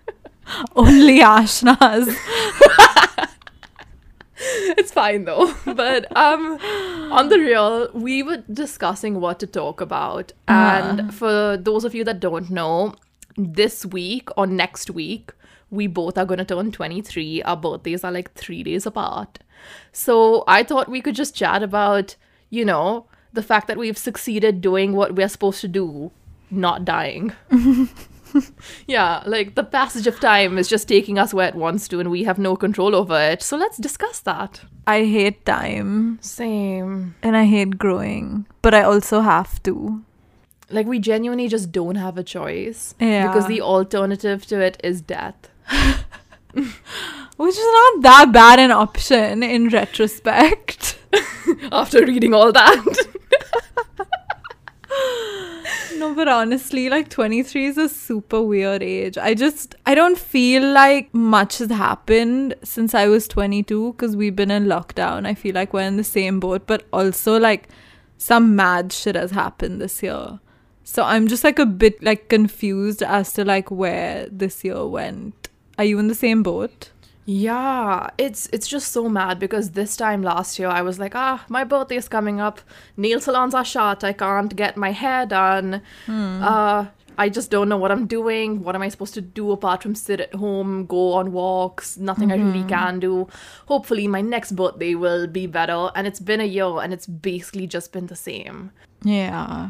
Only 0.75 1.19
Ashna's. 1.19 2.07
it's 4.77 4.91
fine 4.91 5.25
though. 5.25 5.53
But 5.65 6.15
um, 6.15 6.59
on 7.12 7.29
the 7.29 7.39
real, 7.39 7.89
we 7.94 8.21
were 8.21 8.44
discussing 8.51 9.19
what 9.19 9.39
to 9.39 9.47
talk 9.47 9.81
about, 9.81 10.31
and 10.47 11.13
for 11.13 11.57
those 11.57 11.83
of 11.85 11.95
you 11.95 12.03
that 12.03 12.19
don't 12.19 12.51
know, 12.51 12.94
this 13.38 13.85
week 13.85 14.29
or 14.38 14.45
next 14.45 14.91
week, 14.91 15.31
we 15.75 15.88
both 15.88 16.18
are 16.18 16.25
going 16.25 16.39
to 16.39 16.45
turn 16.45 16.72
23. 16.72 17.44
Our 17.44 17.57
birthdays 17.57 18.04
are 18.04 18.12
like 18.12 18.33
three 18.33 18.63
days 18.63 18.86
apart. 18.86 19.39
So 19.92 20.44
I 20.48 20.63
thought 20.63 20.89
we 20.89 21.01
could 21.01 21.16
just 21.16 21.36
chat 21.36 21.63
about, 21.63 22.16
you 22.50 22.66
know, 22.66 23.07
the 23.33 23.44
fact 23.44 23.68
that 23.68 23.77
we've 23.77 23.98
succeeded 23.98 24.62
doing 24.62 24.94
what 24.94 25.16
we're 25.16 25.30
supposed 25.30 25.62
to 25.62 25.68
do, 25.68 26.12
not 26.50 26.86
dying. 26.86 27.33
yeah, 28.88 29.24
like 29.25 29.56
the 29.56 29.63
passage 29.63 30.07
of 30.07 30.19
time 30.19 30.57
is 30.57 30.68
just 30.68 30.88
taking 30.88 31.19
us 31.19 31.33
where 31.33 31.48
it 31.48 31.56
wants 31.56 31.88
to, 31.89 32.00
and 32.00 32.10
we 32.10 32.24
have 32.24 32.39
no 32.39 32.56
control 32.56 32.95
over 32.95 33.19
it. 33.19 33.42
So 33.42 33.57
let's 33.57 33.77
discuss 33.77 34.19
that. 34.22 34.62
I 34.88 35.06
hate 35.06 35.45
time 35.45 36.19
Same. 36.22 37.16
and 37.22 37.36
I 37.36 37.45
hate 37.45 37.77
growing, 37.77 38.45
but 38.62 38.74
I 38.74 38.83
also 38.83 39.22
have 39.22 39.62
to. 39.63 40.04
Like 40.69 40.88
we 40.88 41.00
genuinely 41.00 41.48
just 41.48 41.72
don't 41.72 41.95
have 41.95 42.18
a 42.18 42.24
choice. 42.24 42.95
Yeah. 43.00 43.27
Because 43.27 43.48
the 43.48 43.62
alternative 43.62 44.45
to 44.48 44.60
it 44.60 44.80
is 44.83 45.01
death. 45.01 45.50
Which 47.38 47.56
is 47.56 47.71
not 47.71 48.01
that 48.03 48.29
bad 48.31 48.59
an 48.59 48.71
option 48.71 49.44
in 49.44 49.69
retrospect. 49.69 50.97
After 51.71 52.06
reading 52.06 52.33
all 52.33 52.51
that. 52.51 53.07
No, 55.98 56.13
but 56.13 56.27
honestly, 56.27 56.89
like 56.89 57.10
23 57.10 57.65
is 57.65 57.77
a 57.77 57.88
super 57.88 58.41
weird 58.41 58.84
age. 58.84 59.17
I 59.17 59.34
just, 59.34 59.75
I 59.86 59.95
don't 59.95 60.17
feel 60.17 60.62
like 60.74 61.13
much 61.13 61.60
has 61.60 61.69
happened 61.69 62.53
since 62.63 62.93
I 62.93 63.07
was 63.07 63.27
22 63.29 63.93
because 63.93 64.15
we've 64.15 64.36
been 64.36 64.51
in 64.51 64.65
lockdown. 64.65 65.25
I 65.25 65.34
feel 65.34 65.55
like 65.55 65.74
we're 65.74 65.81
in 65.81 65.95
the 65.98 66.03
same 66.03 66.39
boat, 66.39 66.67
but 66.67 66.84
also 66.91 67.39
like 67.39 67.69
some 68.17 68.55
mad 68.55 68.91
shit 68.91 69.15
has 69.15 69.31
happened 69.31 69.81
this 69.81 70.03
year. 70.03 70.39
So 70.84 71.03
I'm 71.03 71.27
just 71.27 71.43
like 71.43 71.60
a 71.60 71.65
bit 71.65 72.03
like 72.03 72.29
confused 72.29 73.01
as 73.01 73.31
to 73.34 73.45
like 73.45 73.72
where 73.72 74.27
this 74.29 74.63
year 74.63 74.86
went. 74.86 75.44
Are 75.77 75.84
you 75.84 76.00
in 76.00 76.08
the 76.08 76.15
same 76.15 76.44
boat? 76.44 76.91
Yeah, 77.27 78.10
it's 78.20 78.48
it's 78.53 78.67
just 78.67 78.91
so 78.91 79.10
mad 79.10 79.39
because 79.39 79.72
this 79.72 79.98
time 79.98 80.22
last 80.22 80.60
year 80.60 80.67
I 80.67 80.84
was 80.84 81.00
like, 81.00 81.15
ah, 81.15 81.44
my 81.50 81.63
birthday 81.63 81.96
is 81.96 82.08
coming 82.08 82.39
up. 82.39 82.62
Nail 82.98 83.20
salons 83.20 83.55
are 83.55 83.65
shut. 83.65 84.03
I 84.03 84.13
can't 84.13 84.55
get 84.55 84.77
my 84.77 84.91
hair 84.91 85.25
done. 85.25 85.82
Uh, 86.08 86.86
I 87.17 87.29
just 87.29 87.50
don't 87.50 87.70
know 87.70 87.77
what 87.77 87.91
I'm 87.91 88.05
doing. 88.05 88.62
What 88.63 88.75
am 88.75 88.84
I 88.84 88.89
supposed 88.89 89.13
to 89.15 89.22
do 89.22 89.51
apart 89.51 89.82
from 89.82 89.96
sit 89.96 90.20
at 90.20 90.36
home, 90.36 90.86
go 90.86 91.13
on 91.13 91.32
walks? 91.32 91.98
Nothing 91.98 92.32
I 92.32 92.36
really 92.36 92.63
can 92.67 93.00
do. 93.00 93.27
Hopefully, 93.67 94.08
my 94.08 94.22
next 94.22 94.51
birthday 94.51 94.94
will 94.96 95.25
be 95.25 95.48
better. 95.48 95.89
And 95.96 96.05
it's 96.05 96.20
been 96.20 96.41
a 96.41 96.46
year, 96.46 96.79
and 96.82 96.94
it's 96.94 97.08
basically 97.08 97.67
just 97.67 97.91
been 97.91 98.08
the 98.08 98.15
same. 98.15 98.72
Yeah. 99.03 99.70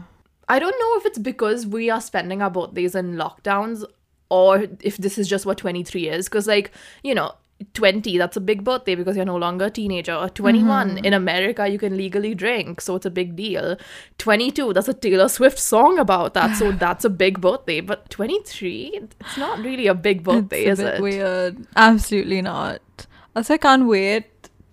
I 0.49 0.59
don't 0.59 0.75
know 0.79 0.97
if 0.97 1.05
it's 1.05 1.19
because 1.19 1.65
we 1.65 1.89
are 1.89 2.01
spending 2.01 2.41
our 2.41 2.49
birthdays 2.51 2.95
in 2.95 3.15
lockdowns 3.15 3.83
or 4.29 4.65
if 4.81 4.97
this 4.97 5.17
is 5.17 5.27
just 5.27 5.45
what 5.45 5.57
23 5.57 6.09
is. 6.09 6.25
Because, 6.27 6.47
like, 6.47 6.71
you 7.03 7.15
know, 7.15 7.33
20, 7.73 8.17
that's 8.17 8.35
a 8.35 8.41
big 8.41 8.63
birthday 8.63 8.95
because 8.95 9.15
you're 9.15 9.25
no 9.25 9.37
longer 9.37 9.65
a 9.65 9.69
teenager. 9.69 10.29
21, 10.33 10.89
mm-hmm. 10.89 11.05
in 11.05 11.13
America, 11.13 11.67
you 11.67 11.79
can 11.79 11.95
legally 11.95 12.35
drink, 12.35 12.81
so 12.81 12.95
it's 12.95 13.05
a 13.05 13.09
big 13.09 13.35
deal. 13.35 13.77
22, 14.17 14.73
that's 14.73 14.89
a 14.89 14.93
Taylor 14.93 15.29
Swift 15.29 15.57
song 15.57 15.97
about 15.97 16.33
that, 16.33 16.55
so 16.57 16.71
that's 16.83 17.05
a 17.05 17.09
big 17.09 17.39
birthday. 17.39 17.79
But 17.79 18.09
23, 18.09 18.99
it's 19.21 19.37
not 19.37 19.59
really 19.59 19.87
a 19.87 19.95
big 19.95 20.23
birthday, 20.23 20.65
it's 20.65 20.79
is 20.79 20.85
it? 20.85 21.01
weird. 21.01 21.65
Absolutely 21.75 22.41
not. 22.41 22.81
Also, 23.35 23.53
I 23.53 23.57
can't 23.57 23.87
wait 23.87 24.25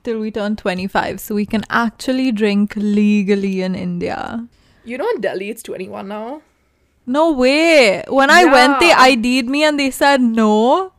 till 0.02 0.18
we 0.18 0.32
turn 0.32 0.56
25 0.56 1.20
so 1.20 1.36
we 1.36 1.46
can 1.46 1.64
actually 1.70 2.32
drink 2.32 2.74
legally 2.76 3.62
in 3.62 3.76
India. 3.76 4.48
You 4.84 4.98
know, 4.98 5.08
in 5.14 5.20
Delhi, 5.20 5.50
it's 5.50 5.62
21 5.62 6.08
now. 6.08 6.42
No 7.06 7.32
way. 7.32 8.04
When 8.08 8.30
I 8.30 8.44
went, 8.44 8.80
they 8.80 8.92
ID'd 8.92 9.48
me 9.48 9.64
and 9.64 9.78
they 9.78 9.90
said 9.90 10.20
no. 10.20 10.92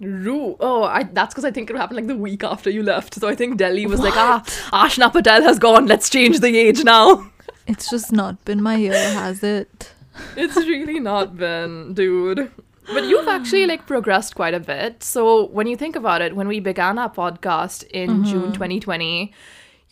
Rue. 0.00 0.56
Oh, 0.60 0.82
I, 0.84 1.04
that's 1.04 1.32
because 1.32 1.44
I 1.44 1.50
think 1.50 1.70
it 1.70 1.76
happened 1.76 1.96
like 1.96 2.06
the 2.06 2.16
week 2.16 2.42
after 2.42 2.68
you 2.70 2.82
left. 2.82 3.14
So 3.14 3.28
I 3.28 3.34
think 3.34 3.56
Delhi 3.56 3.86
was 3.86 4.00
like, 4.00 4.16
ah, 4.16 4.42
Ashna 4.72 5.12
Patel 5.12 5.42
has 5.42 5.58
gone. 5.58 5.86
Let's 5.86 6.10
change 6.10 6.40
the 6.40 6.56
age 6.56 6.84
now. 6.84 7.30
It's 7.66 7.88
just 7.88 8.12
not 8.12 8.44
been 8.44 8.62
my 8.62 8.76
year, 8.76 8.92
has 8.92 9.42
it? 9.42 9.90
It's 10.36 10.56
really 10.56 11.00
not 11.00 11.34
been, 11.38 11.94
dude. 11.94 12.50
But 12.92 13.04
you've 13.04 13.26
actually 13.26 13.64
like 13.64 13.86
progressed 13.86 14.34
quite 14.34 14.52
a 14.52 14.60
bit. 14.60 15.02
So 15.02 15.46
when 15.46 15.66
you 15.66 15.74
think 15.74 15.96
about 15.96 16.20
it, 16.20 16.36
when 16.36 16.46
we 16.46 16.60
began 16.60 16.98
our 16.98 17.08
podcast 17.08 17.84
in 17.84 18.22
June 18.24 18.52
2020, 18.52 19.32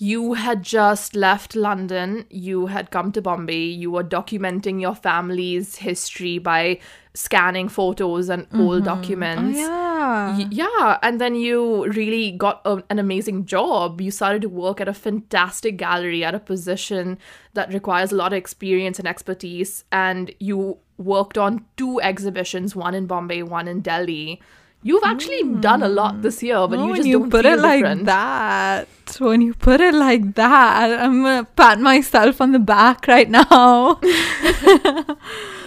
you 0.02 0.34
had 0.34 0.64
just 0.64 1.14
left 1.14 1.54
London, 1.54 2.24
you 2.28 2.66
had 2.66 2.90
come 2.90 3.12
to 3.12 3.22
Bombay, 3.22 3.66
you 3.66 3.88
were 3.88 4.02
documenting 4.02 4.80
your 4.80 4.96
family's 4.96 5.76
history 5.76 6.38
by 6.38 6.80
scanning 7.14 7.68
photos 7.68 8.28
and 8.28 8.48
old 8.52 8.60
mm-hmm. 8.60 8.68
oh, 8.68 8.80
documents. 8.80 9.58
yeah. 9.58 10.36
Y- 10.36 10.48
yeah, 10.50 10.98
and 11.04 11.20
then 11.20 11.36
you 11.36 11.86
really 11.92 12.32
got 12.32 12.62
a, 12.64 12.82
an 12.90 12.98
amazing 12.98 13.46
job. 13.46 14.00
You 14.00 14.10
started 14.10 14.42
to 14.42 14.48
work 14.48 14.80
at 14.80 14.88
a 14.88 14.92
fantastic 14.92 15.76
gallery 15.76 16.24
at 16.24 16.34
a 16.34 16.40
position 16.40 17.16
that 17.54 17.72
requires 17.72 18.10
a 18.10 18.16
lot 18.16 18.32
of 18.32 18.38
experience 18.38 18.98
and 18.98 19.06
expertise. 19.06 19.84
And 19.92 20.34
you 20.40 20.78
worked 20.98 21.38
on 21.38 21.64
two 21.76 22.00
exhibitions, 22.00 22.74
one 22.74 22.96
in 22.96 23.06
Bombay, 23.06 23.44
one 23.44 23.68
in 23.68 23.82
Delhi. 23.82 24.42
You've 24.84 25.04
actually 25.04 25.44
done 25.60 25.82
a 25.84 25.88
lot 25.88 26.22
this 26.22 26.42
year, 26.42 26.66
but 26.66 26.78
Oh, 26.78 26.82
you 26.84 26.90
when 26.90 26.96
just 26.96 27.08
you 27.08 27.18
don't 27.20 27.30
put 27.30 27.44
feel 27.44 27.54
it 27.54 27.60
like 27.60 27.80
different. 27.80 28.04
that. 28.06 28.88
When 29.20 29.40
you 29.40 29.54
put 29.54 29.80
it 29.80 29.94
like 29.94 30.34
that, 30.34 30.98
I'm 31.00 31.22
gonna 31.22 31.44
pat 31.44 31.78
myself 31.80 32.40
on 32.40 32.50
the 32.52 32.58
back 32.58 33.06
right 33.06 33.30
now. 33.30 34.00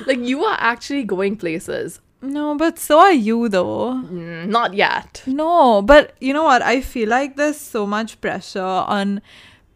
Like 0.05 0.19
you 0.19 0.43
are 0.43 0.57
actually 0.59 1.03
going 1.03 1.35
places. 1.35 1.99
no, 2.21 2.55
but 2.55 2.77
so 2.77 2.99
are 2.99 3.11
you 3.13 3.49
though. 3.49 3.93
Mm, 4.05 4.47
not 4.49 4.73
yet. 4.75 5.23
No, 5.25 5.81
but 5.81 6.13
you 6.21 6.33
know 6.33 6.43
what? 6.43 6.61
I 6.61 6.81
feel 6.81 7.09
like 7.09 7.35
there's 7.37 7.57
so 7.57 7.87
much 7.87 8.19
pressure 8.21 8.61
on 8.61 9.21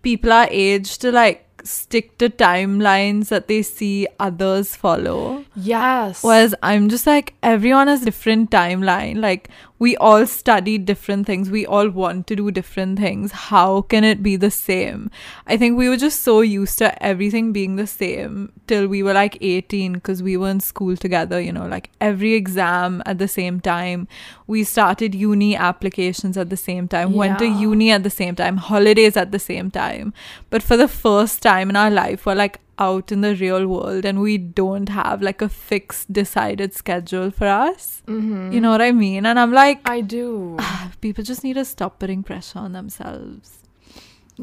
people 0.04 0.32
our 0.32 0.48
age 0.52 0.98
to 1.00 1.12
like 1.12 1.48
stick 1.70 2.18
to 2.18 2.30
timelines 2.30 3.30
that 3.30 3.48
they 3.48 3.62
see 3.62 4.08
others 4.20 4.76
follow. 4.76 5.46
Yes. 5.56 6.24
Whereas 6.24 6.56
I'm 6.64 6.90
just 6.90 7.06
like 7.06 7.36
everyone 7.44 7.88
has 7.88 8.02
different 8.02 8.50
timeline. 8.50 9.22
Like 9.22 9.50
we 9.80 9.96
all 9.96 10.26
study 10.28 10.78
different 10.78 11.26
things. 11.26 11.50
We 11.50 11.66
all 11.66 11.90
want 11.90 12.28
to 12.28 12.36
do 12.36 12.52
different 12.52 13.00
things. 13.00 13.32
How 13.32 13.82
can 13.84 14.04
it 14.04 14.22
be 14.22 14.36
the 14.36 14.52
same? 14.52 15.10
I 15.48 15.56
think 15.56 15.78
we 15.78 15.88
were 15.88 15.98
just 15.98 16.22
so 16.22 16.42
used 16.42 16.78
to 16.80 17.02
everything 17.04 17.54
being 17.54 17.78
the 17.78 17.88
same 17.88 18.52
till 18.68 18.88
we 18.88 19.02
were 19.04 19.14
like 19.14 19.38
18 19.40 19.94
because 19.94 20.22
we 20.22 20.36
were 20.36 20.50
in 20.50 20.60
school 20.60 20.98
together, 20.98 21.40
you 21.40 21.54
know, 21.54 21.66
like 21.66 21.90
every 22.02 22.34
exam 22.34 23.02
at 23.06 23.20
the 23.20 23.28
same 23.28 23.62
time. 23.62 24.08
We 24.48 24.64
started 24.64 25.16
uni 25.16 25.56
applications 25.56 26.36
at 26.38 26.50
the 26.50 26.58
same 26.58 26.88
time, 26.88 27.14
went 27.14 27.40
to 27.40 27.46
uni 27.46 27.92
at 27.92 28.04
the 28.04 28.10
same 28.10 28.36
time, 28.36 28.58
holidays 28.58 29.16
at 29.16 29.32
the 29.32 29.40
same 29.40 29.72
time. 29.72 30.14
But 30.50 30.64
for 30.64 30.76
the 30.76 30.88
first 30.88 31.42
time 31.42 31.59
in 31.68 31.76
our 31.76 31.90
life, 31.92 32.26
we're 32.26 32.36
like 32.36 32.60
out 32.78 33.12
in 33.12 33.22
the 33.22 33.36
real 33.36 33.68
world 33.68 34.06
and 34.06 34.22
we 34.22 34.38
don't 34.38 34.88
have 34.88 35.22
like 35.22 35.42
a 35.42 35.50
fixed 35.50 36.14
decided 36.14 36.74
schedule 36.74 37.30
for 37.30 37.46
us. 37.48 38.02
Mhm. 38.08 38.54
You 38.54 38.62
know 38.62 38.70
what 38.72 38.82
I 38.82 38.92
mean? 38.94 39.26
And 39.26 39.38
I'm 39.38 39.52
like, 39.52 39.82
I 39.84 40.00
do. 40.02 40.58
people 41.02 41.24
just 41.24 41.44
need 41.44 41.56
to 41.56 41.66
stop 41.66 42.00
putting 42.00 42.24
pressure 42.24 42.60
on 42.60 42.72
themselves. 42.72 43.58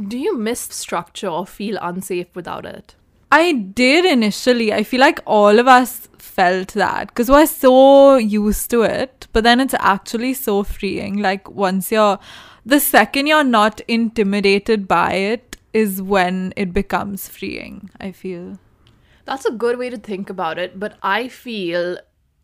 Do 0.08 0.18
you 0.18 0.36
miss 0.36 0.60
structure 0.60 1.28
or 1.28 1.46
feel 1.46 1.78
unsafe 1.80 2.26
without 2.34 2.66
it? 2.66 2.94
I 3.32 3.52
did 3.52 4.04
initially. 4.04 4.72
I 4.72 4.82
feel 4.82 5.00
like 5.00 5.20
all 5.26 5.58
of 5.58 5.66
us 5.66 6.08
felt 6.18 6.74
that 6.74 7.08
because 7.08 7.30
we're 7.30 7.46
so 7.46 8.16
used 8.16 8.70
to 8.70 8.82
it. 8.82 9.26
But 9.32 9.42
then 9.44 9.60
it's 9.60 9.74
actually 9.78 10.34
so 10.34 10.62
freeing. 10.62 11.16
Like, 11.16 11.50
once 11.50 11.90
you're, 11.90 12.18
the 12.64 12.78
second 12.80 13.26
you're 13.26 13.44
not 13.44 13.80
intimidated 13.88 14.86
by 14.86 15.12
it 15.14 15.55
is 15.76 16.00
when 16.00 16.54
it 16.56 16.72
becomes 16.72 17.28
freeing, 17.28 17.90
I 18.00 18.10
feel. 18.10 18.58
That's 19.26 19.44
a 19.44 19.50
good 19.50 19.76
way 19.76 19.90
to 19.90 19.98
think 19.98 20.30
about 20.30 20.58
it, 20.58 20.80
but 20.80 20.96
I 21.02 21.28
feel 21.28 21.98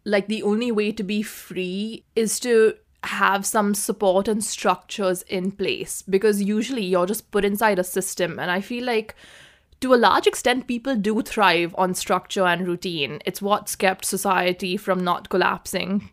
like 0.04 0.28
the 0.28 0.42
only 0.42 0.70
way 0.70 0.92
to 0.92 1.02
be 1.02 1.22
free 1.22 2.04
is 2.14 2.38
to 2.40 2.74
have 3.04 3.46
some 3.46 3.72
support 3.72 4.28
and 4.28 4.44
structures 4.44 5.22
in 5.22 5.50
place 5.50 6.02
because 6.02 6.42
usually 6.42 6.84
you're 6.84 7.06
just 7.06 7.30
put 7.30 7.42
inside 7.42 7.78
a 7.78 7.84
system 7.84 8.38
and 8.38 8.50
I 8.50 8.60
feel 8.60 8.84
like 8.84 9.16
to 9.80 9.94
a 9.94 9.96
large 9.96 10.26
extent 10.26 10.66
people 10.66 10.94
do 10.94 11.22
thrive 11.22 11.74
on 11.78 11.94
structure 11.94 12.44
and 12.44 12.68
routine. 12.68 13.18
It's 13.24 13.40
what's 13.40 13.76
kept 13.76 14.04
society 14.04 14.76
from 14.76 15.02
not 15.02 15.30
collapsing. 15.30 16.10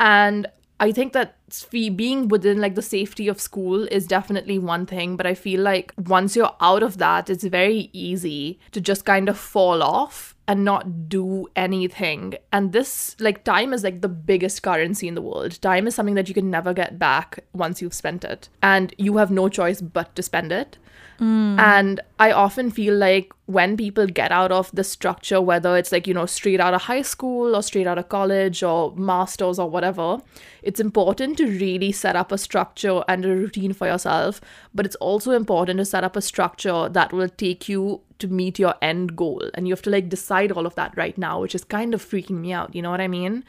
And 0.00 0.48
I 0.82 0.90
think 0.90 1.12
that 1.12 1.36
being 1.70 2.26
within 2.26 2.60
like 2.60 2.74
the 2.74 2.82
safety 2.82 3.28
of 3.28 3.40
school 3.40 3.86
is 3.92 4.04
definitely 4.04 4.58
one 4.58 4.84
thing, 4.84 5.16
but 5.16 5.26
I 5.26 5.34
feel 5.34 5.60
like 5.60 5.92
once 5.96 6.34
you're 6.34 6.56
out 6.60 6.82
of 6.82 6.98
that, 6.98 7.30
it's 7.30 7.44
very 7.44 7.88
easy 7.92 8.58
to 8.72 8.80
just 8.80 9.04
kind 9.04 9.28
of 9.28 9.38
fall 9.38 9.80
off 9.80 10.34
and 10.48 10.64
not 10.64 11.08
do 11.08 11.46
anything. 11.54 12.34
And 12.52 12.72
this, 12.72 13.14
like, 13.20 13.44
time 13.44 13.72
is 13.72 13.84
like 13.84 14.00
the 14.00 14.08
biggest 14.08 14.64
currency 14.64 15.06
in 15.06 15.14
the 15.14 15.22
world. 15.22 15.62
Time 15.62 15.86
is 15.86 15.94
something 15.94 16.16
that 16.16 16.26
you 16.26 16.34
can 16.34 16.50
never 16.50 16.74
get 16.74 16.98
back 16.98 17.44
once 17.52 17.80
you've 17.80 17.94
spent 17.94 18.24
it, 18.24 18.48
and 18.60 18.92
you 18.98 19.18
have 19.18 19.30
no 19.30 19.48
choice 19.48 19.80
but 19.80 20.16
to 20.16 20.22
spend 20.22 20.50
it. 20.50 20.78
Mm. 21.22 21.56
And 21.60 22.00
I 22.18 22.32
often 22.32 22.72
feel 22.72 22.96
like 22.96 23.32
when 23.46 23.76
people 23.76 24.08
get 24.08 24.32
out 24.32 24.50
of 24.50 24.72
the 24.72 24.82
structure, 24.82 25.40
whether 25.40 25.76
it's 25.76 25.92
like, 25.92 26.08
you 26.08 26.14
know, 26.14 26.26
straight 26.26 26.58
out 26.58 26.74
of 26.74 26.82
high 26.82 27.02
school 27.02 27.54
or 27.54 27.62
straight 27.62 27.86
out 27.86 27.96
of 27.96 28.08
college 28.08 28.64
or 28.64 28.92
masters 28.96 29.56
or 29.56 29.70
whatever, 29.70 30.18
it's 30.62 30.80
important 30.80 31.38
to 31.38 31.46
really 31.46 31.92
set 31.92 32.16
up 32.16 32.32
a 32.32 32.38
structure 32.38 33.04
and 33.06 33.24
a 33.24 33.28
routine 33.28 33.72
for 33.72 33.86
yourself. 33.86 34.40
But 34.74 34.84
it's 34.84 34.96
also 34.96 35.30
important 35.30 35.78
to 35.78 35.84
set 35.84 36.02
up 36.02 36.16
a 36.16 36.20
structure 36.20 36.88
that 36.88 37.12
will 37.12 37.28
take 37.28 37.68
you 37.68 38.00
to 38.18 38.26
meet 38.26 38.58
your 38.58 38.74
end 38.82 39.14
goal. 39.14 39.48
And 39.54 39.68
you 39.68 39.72
have 39.74 39.82
to 39.82 39.90
like 39.90 40.08
decide 40.08 40.50
all 40.50 40.66
of 40.66 40.74
that 40.74 40.96
right 40.96 41.16
now, 41.16 41.40
which 41.40 41.54
is 41.54 41.62
kind 41.62 41.94
of 41.94 42.04
freaking 42.04 42.40
me 42.40 42.52
out. 42.52 42.74
You 42.74 42.82
know 42.82 42.90
what 42.90 43.00
I 43.00 43.06
mean? 43.06 43.44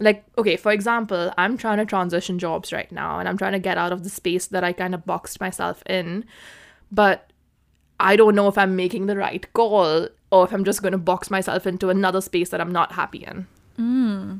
Like, 0.00 0.24
okay, 0.38 0.56
for 0.56 0.72
example, 0.72 1.32
I'm 1.38 1.56
trying 1.56 1.78
to 1.78 1.84
transition 1.84 2.40
jobs 2.40 2.72
right 2.72 2.90
now 2.90 3.20
and 3.20 3.28
I'm 3.28 3.38
trying 3.38 3.52
to 3.52 3.60
get 3.60 3.78
out 3.78 3.92
of 3.92 4.02
the 4.02 4.10
space 4.10 4.48
that 4.48 4.64
I 4.64 4.72
kind 4.72 4.92
of 4.92 5.06
boxed 5.06 5.40
myself 5.40 5.84
in 5.86 6.24
but 6.92 7.32
I 7.98 8.14
don't 8.16 8.34
know 8.34 8.48
if 8.48 8.58
I'm 8.58 8.76
making 8.76 9.06
the 9.06 9.16
right 9.16 9.50
call 9.54 10.08
or 10.30 10.44
if 10.44 10.52
I'm 10.52 10.64
just 10.64 10.82
going 10.82 10.92
to 10.92 10.98
box 10.98 11.30
myself 11.30 11.66
into 11.66 11.88
another 11.88 12.20
space 12.20 12.50
that 12.50 12.60
I'm 12.60 12.72
not 12.72 12.92
happy 12.92 13.24
in. 13.24 13.46
Hmm. 13.76 14.36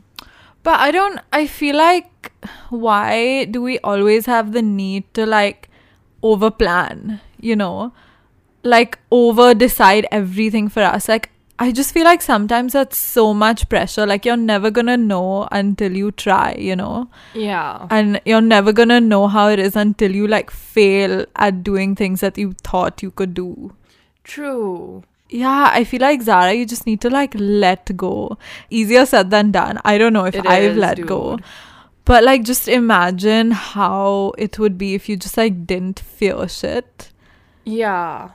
But 0.63 0.79
I 0.79 0.91
don't, 0.91 1.19
I 1.33 1.47
feel 1.47 1.77
like, 1.77 2.33
why 2.71 3.47
do 3.47 3.61
we 3.63 3.79
always 3.81 4.27
have 4.27 4.53
the 4.53 4.63
need 4.63 5.13
to 5.15 5.27
like 5.27 5.69
over 6.23 6.51
plan, 6.51 7.21
you 7.41 7.57
know? 7.57 7.93
Like 8.63 8.99
over 9.11 9.55
decide 9.55 10.07
everything 10.13 10.69
for 10.69 10.83
us. 10.83 11.09
Like, 11.09 11.31
I 11.65 11.71
just 11.71 11.93
feel 11.95 12.05
like 12.05 12.23
sometimes 12.23 12.73
that's 12.73 12.99
so 12.99 13.33
much 13.33 13.69
pressure. 13.69 14.05
Like, 14.05 14.25
you're 14.25 14.37
never 14.37 14.71
gonna 14.79 14.97
know 14.97 15.49
until 15.53 15.97
you 15.97 16.11
try, 16.11 16.57
you 16.59 16.75
know? 16.75 17.09
Yeah. 17.35 17.87
And 17.89 18.21
you're 18.25 18.41
never 18.41 18.73
gonna 18.73 19.01
know 19.01 19.29
how 19.29 19.49
it 19.49 19.61
is 19.61 19.77
until 19.77 20.11
you 20.21 20.27
like 20.27 20.51
fail 20.51 21.25
at 21.37 21.63
doing 21.63 21.95
things 21.95 22.21
that 22.21 22.37
you 22.37 22.55
thought 22.65 23.01
you 23.05 23.13
could 23.13 23.35
do. 23.35 23.73
True. 24.25 25.05
Yeah, 25.31 25.71
I 25.73 25.85
feel 25.85 26.01
like 26.01 26.23
Zara, 26.23 26.53
you 26.53 26.67
just 26.67 26.85
need 26.85 27.01
to 27.03 27.11
like 27.11 27.33
let 27.37 27.97
go. 27.97 28.39
Easier 28.69 29.07
said 29.07 29.31
than 29.31 29.53
done. 29.53 29.79
I 29.85 29.99
don't 29.99 30.13
know 30.13 30.25
if 30.25 30.35
It 30.35 30.47
I've 30.47 30.73
is, 30.73 30.77
let 30.77 31.07
go. 31.07 31.37
dude. 31.37 31.45
But 32.05 32.25
like 32.25 32.43
just 32.43 32.67
imagine 32.67 33.53
how 33.53 34.33
it 34.37 34.59
would 34.59 34.77
be 34.77 34.95
if 34.95 35.09
you 35.09 35.17
just 35.17 35.37
like 35.37 35.65
didn't 35.65 36.01
fear 36.01 36.49
shit. 36.49 37.13
Yeah. 37.65 38.31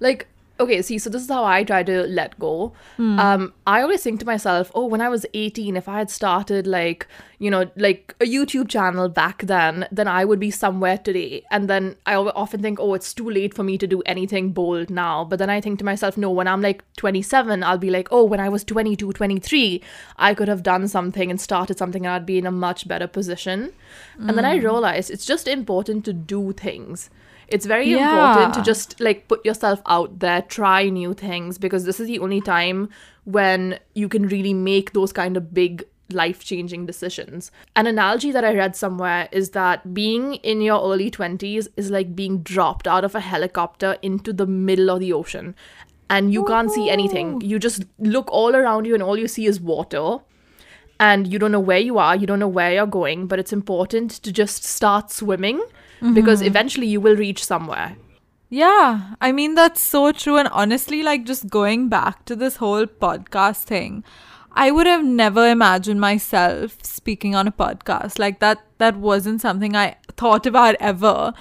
Like, 0.00 0.28
okay, 0.60 0.82
see, 0.82 0.98
so 0.98 1.10
this 1.10 1.22
is 1.22 1.28
how 1.28 1.44
I 1.44 1.64
try 1.64 1.82
to 1.82 2.02
let 2.02 2.38
go. 2.38 2.72
Um, 3.18 3.52
I 3.66 3.80
always 3.82 4.02
think 4.02 4.20
to 4.20 4.26
myself, 4.26 4.70
oh, 4.74 4.86
when 4.86 5.00
I 5.00 5.08
was 5.08 5.24
18, 5.32 5.76
if 5.76 5.88
I 5.88 5.98
had 5.98 6.10
started 6.10 6.66
like, 6.66 7.06
you 7.38 7.50
know, 7.50 7.70
like 7.76 8.14
a 8.20 8.24
YouTube 8.24 8.68
channel 8.68 9.08
back 9.08 9.42
then, 9.42 9.88
then 9.90 10.06
I 10.06 10.24
would 10.24 10.38
be 10.38 10.50
somewhere 10.50 10.98
today. 10.98 11.42
And 11.50 11.68
then 11.68 11.96
I 12.04 12.14
often 12.16 12.60
think, 12.60 12.78
oh, 12.78 12.94
it's 12.94 13.14
too 13.14 13.30
late 13.30 13.54
for 13.54 13.62
me 13.62 13.78
to 13.78 13.86
do 13.86 14.02
anything 14.04 14.52
bold 14.52 14.90
now. 14.90 15.24
But 15.24 15.38
then 15.38 15.48
I 15.48 15.60
think 15.60 15.78
to 15.78 15.84
myself, 15.84 16.18
no, 16.18 16.30
when 16.30 16.46
I'm 16.46 16.60
like 16.60 16.84
27, 16.96 17.64
I'll 17.64 17.78
be 17.78 17.90
like, 17.90 18.08
oh, 18.10 18.24
when 18.24 18.40
I 18.40 18.50
was 18.50 18.62
22, 18.62 19.12
23, 19.12 19.82
I 20.16 20.34
could 20.34 20.48
have 20.48 20.62
done 20.62 20.86
something 20.88 21.30
and 21.30 21.40
started 21.40 21.78
something 21.78 22.04
and 22.04 22.14
I'd 22.14 22.26
be 22.26 22.38
in 22.38 22.46
a 22.46 22.52
much 22.52 22.86
better 22.86 23.06
position. 23.06 23.72
And 24.18 24.36
then 24.36 24.44
I 24.44 24.56
realized 24.56 25.10
it's 25.10 25.24
just 25.24 25.48
important 25.48 26.04
to 26.04 26.12
do 26.12 26.52
things. 26.52 27.08
It's 27.50 27.66
very 27.66 27.92
important 27.92 28.54
to 28.54 28.62
just 28.62 29.00
like 29.00 29.26
put 29.28 29.44
yourself 29.44 29.82
out 29.86 30.20
there, 30.20 30.42
try 30.42 30.88
new 30.88 31.14
things 31.14 31.58
because 31.58 31.84
this 31.84 32.00
is 32.00 32.06
the 32.06 32.18
only 32.20 32.40
time 32.40 32.88
when 33.24 33.78
you 33.94 34.08
can 34.08 34.28
really 34.28 34.54
make 34.54 34.92
those 34.92 35.12
kind 35.12 35.36
of 35.36 35.52
big 35.52 35.84
life 36.12 36.44
changing 36.44 36.86
decisions. 36.86 37.50
An 37.76 37.86
analogy 37.86 38.32
that 38.32 38.44
I 38.44 38.54
read 38.54 38.76
somewhere 38.76 39.28
is 39.32 39.50
that 39.50 39.94
being 39.94 40.34
in 40.36 40.60
your 40.60 40.80
early 40.80 41.10
20s 41.10 41.68
is 41.76 41.90
like 41.90 42.16
being 42.16 42.42
dropped 42.42 42.86
out 42.86 43.04
of 43.04 43.14
a 43.14 43.20
helicopter 43.20 43.96
into 44.02 44.32
the 44.32 44.46
middle 44.46 44.90
of 44.90 45.00
the 45.00 45.12
ocean 45.12 45.54
and 46.08 46.32
you 46.32 46.44
can't 46.44 46.70
see 46.72 46.90
anything. 46.90 47.40
You 47.40 47.58
just 47.58 47.84
look 47.98 48.28
all 48.32 48.56
around 48.56 48.84
you 48.84 48.94
and 48.94 49.02
all 49.02 49.16
you 49.16 49.28
see 49.28 49.46
is 49.46 49.60
water 49.60 50.18
and 51.00 51.32
you 51.32 51.38
don't 51.38 51.50
know 51.50 51.58
where 51.58 51.78
you 51.78 51.98
are, 51.98 52.14
you 52.14 52.26
don't 52.26 52.38
know 52.38 52.46
where 52.46 52.72
you're 52.74 52.86
going, 52.86 53.26
but 53.26 53.38
it's 53.38 53.54
important 53.54 54.10
to 54.22 54.30
just 54.30 54.64
start 54.64 55.10
swimming 55.10 55.60
because 56.14 56.40
mm-hmm. 56.40 56.48
eventually 56.48 56.86
you 56.86 57.00
will 57.00 57.16
reach 57.16 57.42
somewhere. 57.44 57.96
Yeah, 58.50 59.14
I 59.20 59.32
mean 59.32 59.54
that's 59.54 59.80
so 59.80 60.12
true 60.12 60.36
and 60.36 60.48
honestly 60.48 61.02
like 61.02 61.24
just 61.24 61.48
going 61.48 61.88
back 61.88 62.24
to 62.26 62.36
this 62.36 62.56
whole 62.56 62.86
podcast 62.86 63.62
thing, 63.62 64.04
I 64.52 64.70
would 64.70 64.86
have 64.86 65.04
never 65.04 65.48
imagined 65.48 66.00
myself 66.00 66.76
speaking 66.84 67.34
on 67.34 67.48
a 67.48 67.52
podcast. 67.52 68.18
Like 68.18 68.40
that 68.40 68.58
that 68.78 68.96
wasn't 68.96 69.40
something 69.40 69.74
I 69.74 69.96
thought 70.16 70.46
about 70.46 70.74
ever. 70.80 71.32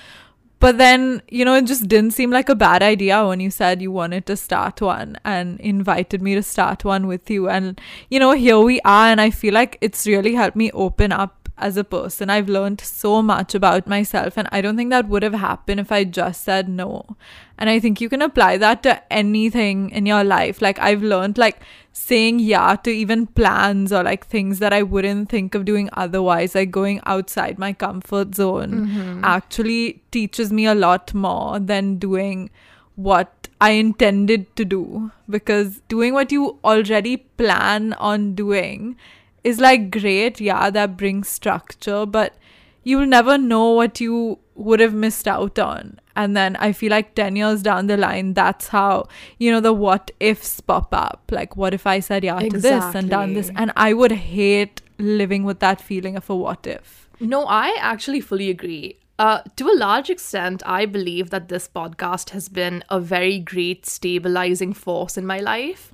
But 0.60 0.78
then, 0.78 1.22
you 1.30 1.46
know, 1.46 1.56
it 1.56 1.66
just 1.66 1.88
didn't 1.88 2.12
seem 2.12 2.32
like 2.32 2.50
a 2.50 2.56
bad 2.56 2.84
idea 2.84 3.26
when 3.26 3.40
you 3.40 3.50
said 3.50 3.82
you 3.82 3.92
wanted 3.92 4.26
to 4.26 4.36
start 4.36 4.82
one 4.82 5.18
and 5.24 5.58
invited 5.62 6.22
me 6.22 6.36
to 6.36 6.44
start 6.44 6.84
one 6.84 7.08
with 7.08 7.30
you. 7.30 7.48
And, 7.48 7.80
you 8.10 8.20
know, 8.20 8.34
here 8.34 8.60
we 8.60 8.82
are. 8.82 9.08
And 9.08 9.22
I 9.22 9.30
feel 9.30 9.54
like 9.54 9.78
it's 9.80 10.06
really 10.06 10.36
helped 10.36 10.58
me 10.58 10.70
open 10.72 11.14
up 11.14 11.39
as 11.60 11.78
a 11.78 11.84
person. 11.84 12.30
I've 12.30 12.50
learned 12.50 12.82
so 12.82 13.22
much 13.22 13.56
about 13.56 13.88
myself, 13.88 14.38
and 14.38 14.48
I 14.52 14.62
don't 14.62 14.78
think 14.78 14.90
that 14.90 15.08
would 15.08 15.24
have 15.24 15.34
happened 15.34 15.80
if 15.80 15.92
I 15.92 16.04
just 16.04 16.44
said 16.44 16.68
no. 16.68 17.18
And 17.58 17.70
I 17.70 17.80
think 17.80 18.00
you 18.00 18.10
can 18.10 18.22
apply 18.22 18.58
that 18.58 18.84
to 18.84 19.02
anything 19.12 19.90
in 19.90 20.06
your 20.06 20.24
life. 20.24 20.62
Like, 20.62 20.80
I've 20.80 21.04
learned, 21.04 21.38
like, 21.38 21.62
saying 21.92 22.40
yeah 22.40 22.76
to 22.76 22.90
even 22.90 23.28
plans 23.28 23.92
or 23.92 24.04
like 24.04 24.26
things 24.26 24.60
that 24.60 24.72
I 24.72 24.84
wouldn't 24.84 25.30
think 25.30 25.54
of 25.54 25.66
doing 25.66 25.90
otherwise, 25.94 26.56
like 26.56 26.72
going 26.72 27.02
outside 27.06 27.60
my 27.60 27.74
comfort 27.74 28.36
zone, 28.36 28.88
mm-hmm. 28.88 29.26
actually 29.26 30.02
teaches 30.12 30.52
me 30.52 30.66
a 30.66 30.76
lot 30.76 31.14
more 31.14 31.60
than 31.60 31.98
doing 31.98 32.50
what 32.96 33.50
I 33.60 33.72
intended 33.72 34.56
to 34.56 34.66
do. 34.66 35.12
Because 35.30 35.82
doing 35.90 36.14
what 36.14 36.32
you 36.32 36.58
already 36.64 37.18
plan 37.18 37.94
on 37.94 38.34
doing 38.34 38.96
is 39.44 39.60
like 39.60 39.92
great, 39.92 40.40
yeah, 40.42 40.70
that 40.70 40.98
brings 40.98 41.30
structure, 41.30 42.06
but 42.06 42.36
you'll 42.84 43.06
never 43.06 43.38
know 43.38 43.72
what 43.72 44.00
you 44.00 44.40
would 44.56 44.80
have 44.80 44.94
missed 44.94 45.28
out 45.28 45.58
on. 45.58 46.00
And 46.16 46.36
then 46.36 46.58
I 46.58 46.74
feel 46.74 46.90
like 46.92 47.16
10 47.16 47.36
years 47.38 47.62
down 47.62 47.88
the 47.88 47.96
line, 47.96 48.34
that's 48.34 48.68
how, 48.68 49.08
you 49.38 49.52
know, 49.52 49.62
the 49.62 49.72
what 49.72 50.12
ifs 50.20 50.60
pop 50.60 50.94
up. 50.94 51.30
Like, 51.32 51.56
what 51.56 51.74
if 51.74 51.88
I 51.88 52.02
said 52.02 52.24
yeah 52.24 52.40
to 52.40 52.58
this 52.58 52.96
and 52.96 53.10
done 53.10 53.34
this? 53.34 53.50
And 53.56 53.72
I 53.78 53.94
would 53.94 54.12
hate 54.12 54.82
living 54.98 55.44
with 55.44 55.60
that 55.60 55.80
feeling 55.80 56.18
of 56.18 56.30
a 56.30 56.36
what 56.36 56.68
if. 56.68 57.08
No, 57.22 57.46
I 57.46 57.76
actually 57.80 58.20
fully 58.20 58.50
agree. 58.50 58.98
Uh, 59.18 59.42
to 59.58 59.70
a 59.70 59.76
large 59.76 60.10
extent, 60.10 60.64
I 60.66 60.86
believe 60.86 61.30
that 61.30 61.50
this 61.50 61.68
podcast 61.68 62.30
has 62.30 62.48
been 62.48 62.84
a 62.90 63.02
very 63.02 63.38
great 63.40 63.86
stabilizing 63.86 64.74
force 64.74 65.18
in 65.18 65.26
my 65.26 65.40
life 65.40 65.90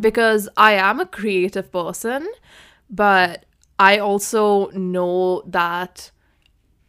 because 0.00 0.48
I 0.56 0.74
am 0.74 1.00
a 1.00 1.06
creative 1.06 1.72
person, 1.72 2.28
but 2.90 3.46
I 3.78 3.98
also 3.98 4.70
know 4.70 5.42
that 5.46 6.10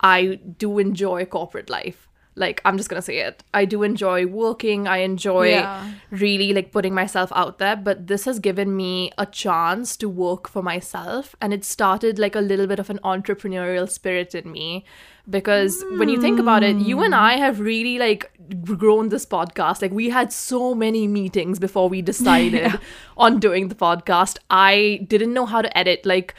I 0.01 0.35
do 0.57 0.79
enjoy 0.79 1.25
corporate 1.25 1.69
life. 1.69 2.09
Like, 2.41 2.61
I'm 2.65 2.77
just 2.77 2.89
gonna 2.89 3.01
say 3.01 3.19
it. 3.19 3.43
I 3.53 3.63
do 3.65 3.83
enjoy 3.83 4.25
working. 4.25 4.87
I 4.87 4.97
enjoy 4.97 5.49
Yeah. 5.49 5.91
really 6.09 6.51
like 6.51 6.71
putting 6.71 6.93
myself 6.93 7.31
out 7.33 7.59
there. 7.59 7.77
But 7.77 8.07
this 8.07 8.25
has 8.25 8.39
given 8.39 8.75
me 8.75 9.11
a 9.17 9.25
chance 9.25 9.95
to 9.97 10.09
work 10.09 10.49
for 10.49 10.61
myself. 10.61 11.35
And 11.39 11.53
it 11.53 11.63
started 11.63 12.19
like 12.19 12.35
a 12.35 12.41
little 12.41 12.67
bit 12.67 12.79
of 12.79 12.89
an 12.89 12.99
entrepreneurial 13.03 13.89
spirit 13.89 14.35
in 14.35 14.51
me. 14.51 14.83
Because 15.29 15.83
when 15.97 16.09
you 16.09 16.19
think 16.19 16.39
about 16.39 16.63
it, 16.63 16.77
you 16.77 17.01
and 17.03 17.13
hmm. 17.13 17.19
I 17.19 17.37
have 17.37 17.59
really 17.59 17.99
like 17.99 18.31
grown 18.63 19.09
this 19.09 19.25
podcast. 19.25 19.81
Like, 19.81 19.91
we 19.91 20.09
had 20.09 20.33
so 20.33 20.73
many 20.73 21.07
meetings 21.07 21.59
before 21.59 21.87
we 21.89 22.01
decided 22.01 22.79
on 23.17 23.39
doing 23.39 23.67
the 23.67 23.75
podcast. 23.75 24.39
I 24.49 25.05
didn't 25.07 25.33
know 25.33 25.45
how 25.45 25.61
to 25.61 25.77
edit. 25.77 26.05
Like, 26.05 26.33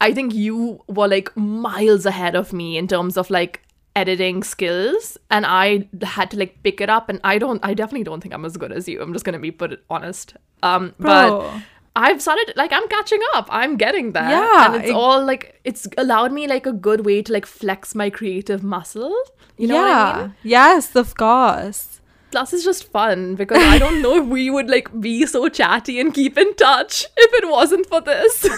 I 0.00 0.12
think 0.12 0.34
you 0.34 0.82
were 0.88 1.08
like 1.08 1.34
miles 1.36 2.04
ahead 2.04 2.34
of 2.34 2.52
me 2.52 2.76
in 2.76 2.88
terms 2.88 3.16
of 3.16 3.30
like 3.30 3.62
editing 3.96 4.42
skills 4.42 5.16
and 5.30 5.46
I 5.46 5.88
had 6.02 6.30
to 6.32 6.38
like 6.38 6.62
pick 6.62 6.80
it 6.80 6.90
up 6.90 7.08
and 7.08 7.18
I 7.24 7.38
don't 7.38 7.58
I 7.64 7.74
definitely 7.74 8.04
don't 8.04 8.20
think 8.20 8.34
I'm 8.34 8.44
as 8.44 8.56
good 8.56 8.70
as 8.70 8.86
you. 8.88 9.00
I'm 9.02 9.12
just 9.12 9.24
to 9.24 9.38
be 9.38 9.50
put 9.50 9.72
it 9.72 9.82
honest. 9.90 10.36
Um 10.62 10.94
but 11.00 11.50
I've 11.96 12.20
started 12.20 12.52
like 12.56 12.72
I'm 12.72 12.86
catching 12.88 13.20
up. 13.34 13.48
I'm 13.50 13.76
getting 13.78 14.12
there. 14.12 14.28
Yeah, 14.28 14.66
And 14.66 14.74
it's 14.76 14.90
it- 14.90 14.94
all 14.94 15.24
like 15.24 15.60
it's 15.64 15.88
allowed 15.96 16.32
me 16.32 16.46
like 16.46 16.66
a 16.66 16.72
good 16.72 17.06
way 17.06 17.22
to 17.22 17.32
like 17.32 17.46
flex 17.46 17.94
my 17.94 18.10
creative 18.10 18.62
muscle. 18.62 19.14
You 19.56 19.68
know 19.68 19.74
yeah. 19.76 20.06
what 20.06 20.16
I 20.16 20.22
mean? 20.22 20.34
Yes, 20.42 20.94
of 20.94 21.14
course. 21.16 22.00
Plus 22.32 22.52
it's 22.52 22.64
just 22.64 22.90
fun 22.90 23.34
because 23.36 23.62
I 23.62 23.78
don't 23.78 24.02
know 24.02 24.16
if 24.22 24.26
we 24.26 24.50
would 24.50 24.68
like 24.68 24.90
be 25.00 25.24
so 25.24 25.48
chatty 25.48 25.98
and 25.98 26.12
keep 26.12 26.36
in 26.36 26.54
touch 26.56 27.06
if 27.16 27.42
it 27.42 27.48
wasn't 27.48 27.86
for 27.88 28.02
this. 28.02 28.46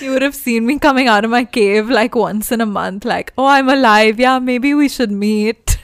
You 0.00 0.10
would 0.10 0.22
have 0.22 0.34
seen 0.34 0.66
me 0.66 0.78
coming 0.78 1.08
out 1.08 1.24
of 1.24 1.30
my 1.30 1.44
cave 1.44 1.88
like 1.88 2.14
once 2.14 2.52
in 2.52 2.60
a 2.60 2.66
month, 2.66 3.04
like, 3.04 3.32
oh, 3.38 3.46
I'm 3.46 3.68
alive. 3.68 4.20
Yeah, 4.20 4.38
maybe 4.38 4.74
we 4.74 4.88
should 4.88 5.10
meet. 5.10 5.78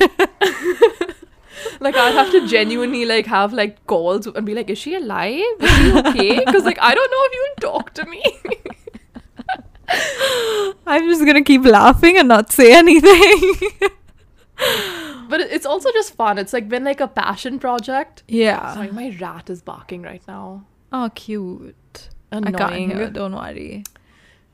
Like 1.80 1.96
I'd 1.96 2.14
have 2.14 2.30
to 2.32 2.46
genuinely 2.46 3.04
like 3.04 3.26
have 3.26 3.52
like 3.52 3.84
calls 3.86 4.26
and 4.26 4.44
be 4.46 4.54
like, 4.54 4.70
is 4.70 4.78
she 4.78 4.94
alive? 4.94 5.42
Is 5.60 5.70
she 5.70 5.92
okay? 5.98 6.44
Because 6.44 6.64
like 6.64 6.78
I 6.80 6.94
don't 6.94 7.10
know 7.10 7.22
if 7.24 7.32
you'll 7.34 7.72
talk 7.72 7.94
to 7.94 8.04
me. 8.06 8.22
I'm 10.86 11.08
just 11.08 11.24
gonna 11.24 11.42
keep 11.42 11.64
laughing 11.64 12.18
and 12.18 12.28
not 12.28 12.52
say 12.52 12.72
anything. 12.74 13.60
but 15.28 15.40
it's 15.40 15.66
also 15.66 15.90
just 15.92 16.14
fun. 16.14 16.38
It's 16.38 16.52
like 16.52 16.68
been 16.68 16.84
like 16.84 17.00
a 17.00 17.08
passion 17.08 17.58
project. 17.58 18.22
yeah. 18.28 18.74
Sorry, 18.74 18.90
my 18.90 19.16
rat 19.20 19.50
is 19.50 19.62
barking 19.62 20.02
right 20.02 20.22
now. 20.28 20.64
Oh, 20.92 21.10
cute. 21.14 21.74
I 22.32 22.40
can't 22.40 22.56
Annoying. 22.56 22.90
hear. 22.90 23.10
Don't 23.10 23.34
worry. 23.34 23.84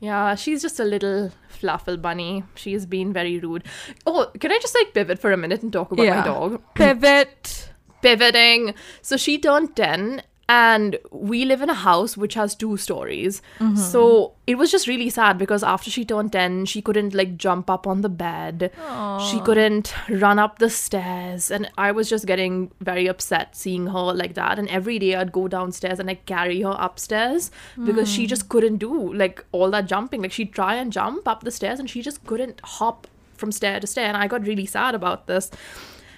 Yeah, 0.01 0.35
she's 0.35 0.61
just 0.61 0.79
a 0.79 0.83
little 0.85 1.31
fluffle 1.49 1.97
bunny. 1.97 2.43
She's 2.55 2.85
been 2.85 3.11
very 3.11 3.37
rude. 3.39 3.63
Oh, 4.05 4.31
can 4.39 4.51
I 4.51 4.59
just 4.59 4.73
like 4.75 4.93
pivot 4.93 5.19
for 5.19 5.31
a 5.31 5.37
minute 5.37 5.61
and 5.63 5.73
talk 5.73 5.91
about 5.91 6.03
Yeah. 6.05 6.19
my 6.19 6.25
dog? 6.25 6.61
Pivot. 6.73 7.65
pivoting. 8.01 8.73
So 9.01 9.17
she 9.17 9.37
turned 9.37 9.75
10 9.75 10.21
and 10.49 10.97
we 11.11 11.45
live 11.45 11.61
in 11.61 11.69
a 11.69 11.75
house 11.75 12.17
which 12.17 12.33
has 12.33 12.55
two 12.55 12.75
stories. 12.75 13.39
Mm-hmm. 13.59 13.75
So 13.75 14.33
it 14.47 14.55
was 14.55 14.71
just 14.71 14.87
really 14.87 15.11
sad 15.11 15.37
because 15.37 15.61
after 15.61 15.91
she 15.91 16.03
turned 16.03 16.31
10, 16.33 16.65
she 16.65 16.81
couldn't 16.81 17.13
like 17.13 17.37
jump 17.37 17.69
up 17.69 17.85
on 17.85 18.01
the 18.01 18.09
bed. 18.09 18.71
She 19.29 19.39
couldn't 19.41 19.93
run 20.09 20.39
up 20.39 20.57
the 20.57 20.71
stairs 20.71 21.51
and 21.51 21.69
I 21.77 21.91
was 21.91 22.09
just 22.09 22.25
getting 22.25 22.71
very 22.81 23.05
upset 23.05 23.55
seeing 23.55 23.87
her 23.87 24.11
like 24.11 24.33
that 24.33 24.57
and 24.57 24.67
every 24.69 24.97
day 24.97 25.13
I'd 25.13 25.31
go 25.31 25.47
downstairs 25.47 25.99
and 25.99 26.07
like 26.07 26.25
carry 26.25 26.61
her 26.61 26.75
upstairs 26.79 27.51
because 27.85 28.11
she 28.11 28.23
hmm. 28.23 28.29
just 28.29 28.49
couldn't 28.49 28.77
do 28.77 29.13
like 29.13 29.45
all 29.51 29.69
that 29.69 29.85
jumping. 29.85 30.23
Like 30.23 30.31
she'd 30.31 30.51
try 30.51 30.73
and 30.75 30.91
jump 30.91 31.27
up 31.27 31.43
the 31.43 31.51
stairs 31.51 31.79
and 31.79 31.87
she 31.87 32.01
just 32.01 32.25
couldn't 32.25 32.59
hop 32.63 33.05
from 33.35 33.51
stair 33.51 33.79
to 33.79 33.85
stair 33.85 34.07
and 34.07 34.17
I 34.17 34.27
got 34.27 34.47
really 34.47 34.65
sad 34.65 34.95
about 34.95 35.27
this. 35.27 35.51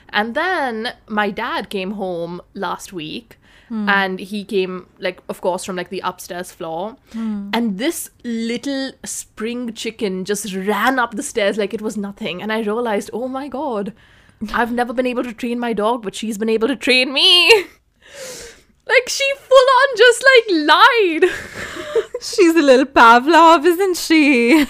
And 0.07 0.35
then 0.35 0.93
my 1.07 1.31
dad 1.31 1.69
came 1.69 1.91
home 1.91 2.41
last 2.53 2.93
week 2.93 3.37
Hmm. 3.71 3.87
and 3.87 4.19
he 4.19 4.43
came 4.43 4.87
like 4.99 5.21
of 5.29 5.39
course 5.39 5.63
from 5.63 5.77
like 5.77 5.87
the 5.87 6.01
upstairs 6.03 6.51
floor 6.51 6.97
hmm. 7.13 7.51
and 7.53 7.77
this 7.77 8.09
little 8.25 8.91
spring 9.05 9.71
chicken 9.73 10.25
just 10.25 10.53
ran 10.53 10.99
up 10.99 11.15
the 11.15 11.23
stairs 11.23 11.57
like 11.57 11.73
it 11.73 11.81
was 11.81 11.95
nothing 11.95 12.41
and 12.41 12.51
I 12.51 12.63
realized, 12.63 13.09
"Oh 13.13 13.29
my 13.29 13.47
god. 13.47 13.93
I've 14.53 14.73
never 14.73 14.91
been 14.91 15.05
able 15.05 15.23
to 15.23 15.31
train 15.31 15.57
my 15.57 15.71
dog, 15.71 16.03
but 16.03 16.15
she's 16.15 16.37
been 16.37 16.49
able 16.49 16.67
to 16.67 16.75
train 16.75 17.13
me." 17.13 17.49
like 18.87 19.07
she 19.07 19.31
full 19.37 19.69
on 19.79 19.97
just 19.97 20.25
like 20.31 20.45
lied. 20.67 21.29
She's 22.21 22.55
a 22.55 22.61
little 22.61 22.85
Pavlov, 22.85 23.65
isn't 23.65 23.97
she? 23.97 24.65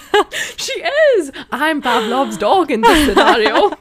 she 0.56 0.72
is. 1.16 1.32
I'm 1.50 1.82
Pavlov's 1.82 2.38
dog 2.38 2.70
in 2.70 2.80
this 2.80 3.08
scenario. 3.08 3.72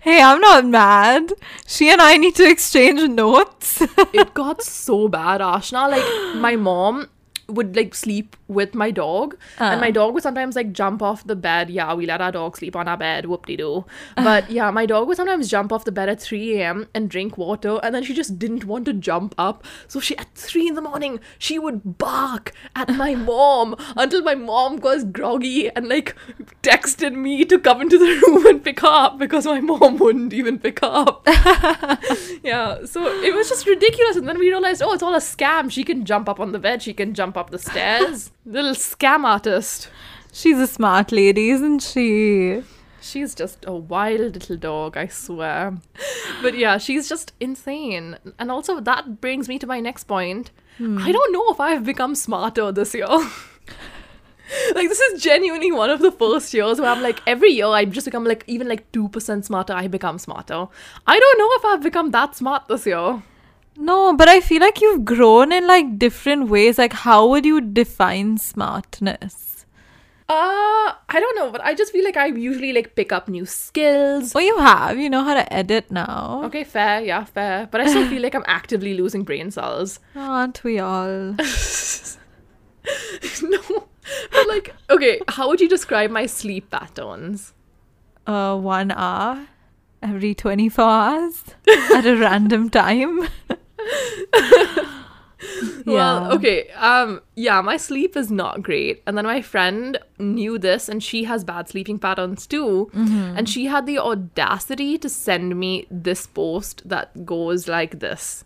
Hey, 0.00 0.20
I'm 0.22 0.40
not 0.40 0.66
mad. 0.66 1.32
She 1.66 1.90
and 1.90 2.00
I 2.00 2.16
need 2.16 2.34
to 2.36 2.48
exchange 2.48 3.08
notes. 3.10 3.80
it 3.80 4.34
got 4.34 4.62
so 4.62 5.08
bad, 5.08 5.40
Ashna. 5.40 5.90
Like 5.90 6.36
my 6.36 6.56
mom 6.56 7.08
would 7.50 7.76
like 7.76 7.94
sleep 7.94 8.36
with 8.48 8.74
my 8.74 8.90
dog, 8.90 9.36
and 9.58 9.76
uh. 9.76 9.80
my 9.80 9.90
dog 9.90 10.14
would 10.14 10.22
sometimes 10.22 10.56
like 10.56 10.72
jump 10.72 11.02
off 11.02 11.24
the 11.24 11.36
bed. 11.36 11.70
Yeah, 11.70 11.94
we 11.94 12.06
let 12.06 12.20
our 12.20 12.32
dog 12.32 12.56
sleep 12.56 12.76
on 12.76 12.88
our 12.88 12.96
bed. 12.96 13.26
Whoop 13.26 13.46
de 13.46 13.56
doo. 13.56 13.84
Uh. 14.16 14.24
But 14.24 14.50
yeah, 14.50 14.70
my 14.70 14.86
dog 14.86 15.08
would 15.08 15.16
sometimes 15.16 15.48
jump 15.48 15.72
off 15.72 15.84
the 15.84 15.92
bed 15.92 16.08
at 16.08 16.20
3 16.20 16.56
a.m. 16.56 16.88
and 16.94 17.08
drink 17.10 17.38
water, 17.38 17.80
and 17.82 17.94
then 17.94 18.02
she 18.02 18.14
just 18.14 18.38
didn't 18.38 18.64
want 18.64 18.84
to 18.86 18.92
jump 18.92 19.34
up. 19.38 19.64
So 19.88 20.00
she 20.00 20.16
at 20.16 20.34
3 20.34 20.68
in 20.68 20.74
the 20.74 20.82
morning 20.82 21.20
she 21.38 21.58
would 21.58 21.98
bark 21.98 22.52
at 22.74 22.88
my 22.96 23.14
mom 23.30 23.76
until 23.96 24.22
my 24.22 24.34
mom 24.34 24.76
was 24.78 25.04
groggy 25.04 25.68
and 25.70 25.88
like 25.88 26.14
texted 26.62 27.14
me 27.14 27.44
to 27.44 27.58
come 27.58 27.80
into 27.80 27.98
the 27.98 28.20
room 28.26 28.46
and 28.46 28.64
pick 28.64 28.80
her 28.80 28.88
up 28.88 29.18
because 29.18 29.46
my 29.46 29.60
mom 29.60 29.96
wouldn't 29.98 30.32
even 30.32 30.58
pick 30.58 30.80
her 30.80 30.90
up. 30.90 31.26
Yeah, 32.42 32.84
so 32.84 33.06
it 33.22 33.34
was 33.34 33.48
just 33.48 33.66
ridiculous. 33.66 34.16
And 34.16 34.26
then 34.26 34.38
we 34.38 34.48
realized, 34.48 34.82
oh, 34.82 34.92
it's 34.92 35.02
all 35.02 35.14
a 35.14 35.18
scam. 35.18 35.70
She 35.70 35.84
can 35.84 36.04
jump 36.04 36.28
up 36.28 36.40
on 36.40 36.52
the 36.52 36.58
bed, 36.58 36.82
she 36.82 36.94
can 36.94 37.14
jump 37.14 37.36
up 37.40 37.50
the 37.50 37.58
stairs. 37.58 38.30
Little 38.44 38.74
scam 38.74 39.24
artist. 39.24 39.88
She's 40.32 40.58
a 40.58 40.66
smart 40.66 41.10
lady, 41.10 41.50
isn't 41.50 41.80
she? 41.80 42.62
She's 43.00 43.34
just 43.34 43.64
a 43.66 43.72
wild 43.72 44.34
little 44.34 44.56
dog, 44.56 44.96
I 44.96 45.06
swear. 45.06 45.78
But 46.42 46.56
yeah, 46.56 46.76
she's 46.78 47.08
just 47.08 47.32
insane. 47.40 48.18
And 48.38 48.50
also, 48.50 48.78
that 48.80 49.20
brings 49.20 49.48
me 49.48 49.58
to 49.58 49.66
my 49.66 49.80
next 49.80 50.04
point. 50.04 50.50
Hmm. 50.76 50.98
I 50.98 51.10
don't 51.10 51.32
know 51.32 51.50
if 51.50 51.58
I've 51.58 51.84
become 51.84 52.14
smarter 52.14 52.70
this 52.70 52.94
year. 52.94 53.06
like 54.74 54.88
this 54.88 55.00
is 55.00 55.22
genuinely 55.22 55.72
one 55.72 55.90
of 55.90 56.00
the 56.00 56.12
first 56.12 56.52
years 56.52 56.80
where 56.80 56.90
I'm 56.90 57.02
like 57.02 57.22
every 57.26 57.50
year 57.50 57.66
I 57.66 57.84
just 57.84 58.04
become 58.04 58.24
like 58.24 58.44
even 58.46 58.68
like 58.68 58.90
two 58.92 59.08
percent 59.08 59.46
smarter. 59.46 59.72
I 59.72 59.88
become 59.88 60.18
smarter. 60.18 60.68
I 61.06 61.18
don't 61.18 61.38
know 61.38 61.50
if 61.52 61.64
I've 61.64 61.82
become 61.82 62.10
that 62.10 62.36
smart 62.36 62.68
this 62.68 62.86
year. 62.86 63.22
No, 63.80 64.14
but 64.14 64.28
I 64.28 64.40
feel 64.40 64.60
like 64.60 64.82
you've 64.82 65.06
grown 65.06 65.52
in 65.52 65.66
like 65.66 65.98
different 65.98 66.50
ways. 66.50 66.76
Like, 66.76 66.92
how 66.92 67.26
would 67.28 67.46
you 67.46 67.62
define 67.62 68.36
smartness? 68.36 69.64
Uh, 70.28 70.92
I 71.08 71.18
don't 71.18 71.34
know, 71.34 71.50
but 71.50 71.64
I 71.64 71.74
just 71.74 71.90
feel 71.90 72.04
like 72.04 72.16
I 72.16 72.26
usually 72.26 72.74
like 72.74 72.94
pick 72.94 73.10
up 73.10 73.26
new 73.26 73.46
skills. 73.46 74.36
Oh, 74.36 74.38
you 74.38 74.58
have. 74.58 74.98
You 74.98 75.08
know 75.08 75.24
how 75.24 75.32
to 75.34 75.50
edit 75.52 75.90
now. 75.90 76.42
Okay, 76.44 76.62
fair, 76.62 77.00
yeah, 77.00 77.24
fair. 77.24 77.68
But 77.70 77.80
I 77.80 77.88
still 77.88 78.06
feel 78.08 78.22
like 78.22 78.34
I'm 78.34 78.44
actively 78.46 78.94
losing 78.94 79.24
brain 79.24 79.50
cells. 79.50 79.98
Aren't 80.14 80.62
we 80.62 80.78
all? 80.78 81.16
no, 83.42 83.62
but 84.30 84.46
like, 84.46 84.74
okay, 84.90 85.20
how 85.26 85.48
would 85.48 85.60
you 85.60 85.68
describe 85.68 86.10
my 86.10 86.26
sleep 86.26 86.70
patterns? 86.70 87.54
Uh, 88.26 88.56
one 88.58 88.90
hour 88.92 89.46
every 90.02 90.34
24 90.34 90.84
hours 90.84 91.44
at 91.94 92.06
a 92.06 92.16
random 92.16 92.70
time. 92.70 93.26
Well, 95.86 96.32
okay. 96.32 96.68
Um, 96.72 97.20
yeah, 97.34 97.60
my 97.60 97.76
sleep 97.76 98.16
is 98.16 98.30
not 98.30 98.62
great. 98.62 99.02
And 99.06 99.16
then 99.16 99.24
my 99.24 99.40
friend 99.40 99.98
knew 100.18 100.58
this 100.58 100.88
and 100.88 101.02
she 101.02 101.24
has 101.24 101.44
bad 101.44 101.68
sleeping 101.68 101.98
patterns 101.98 102.46
too. 102.46 102.90
And 103.36 103.48
she 103.48 103.66
had 103.66 103.86
the 103.86 103.98
audacity 103.98 104.98
to 104.98 105.08
send 105.08 105.58
me 105.58 105.86
this 105.90 106.26
post 106.26 106.88
that 106.88 107.24
goes 107.24 107.66
like 107.68 108.00
this. 108.00 108.44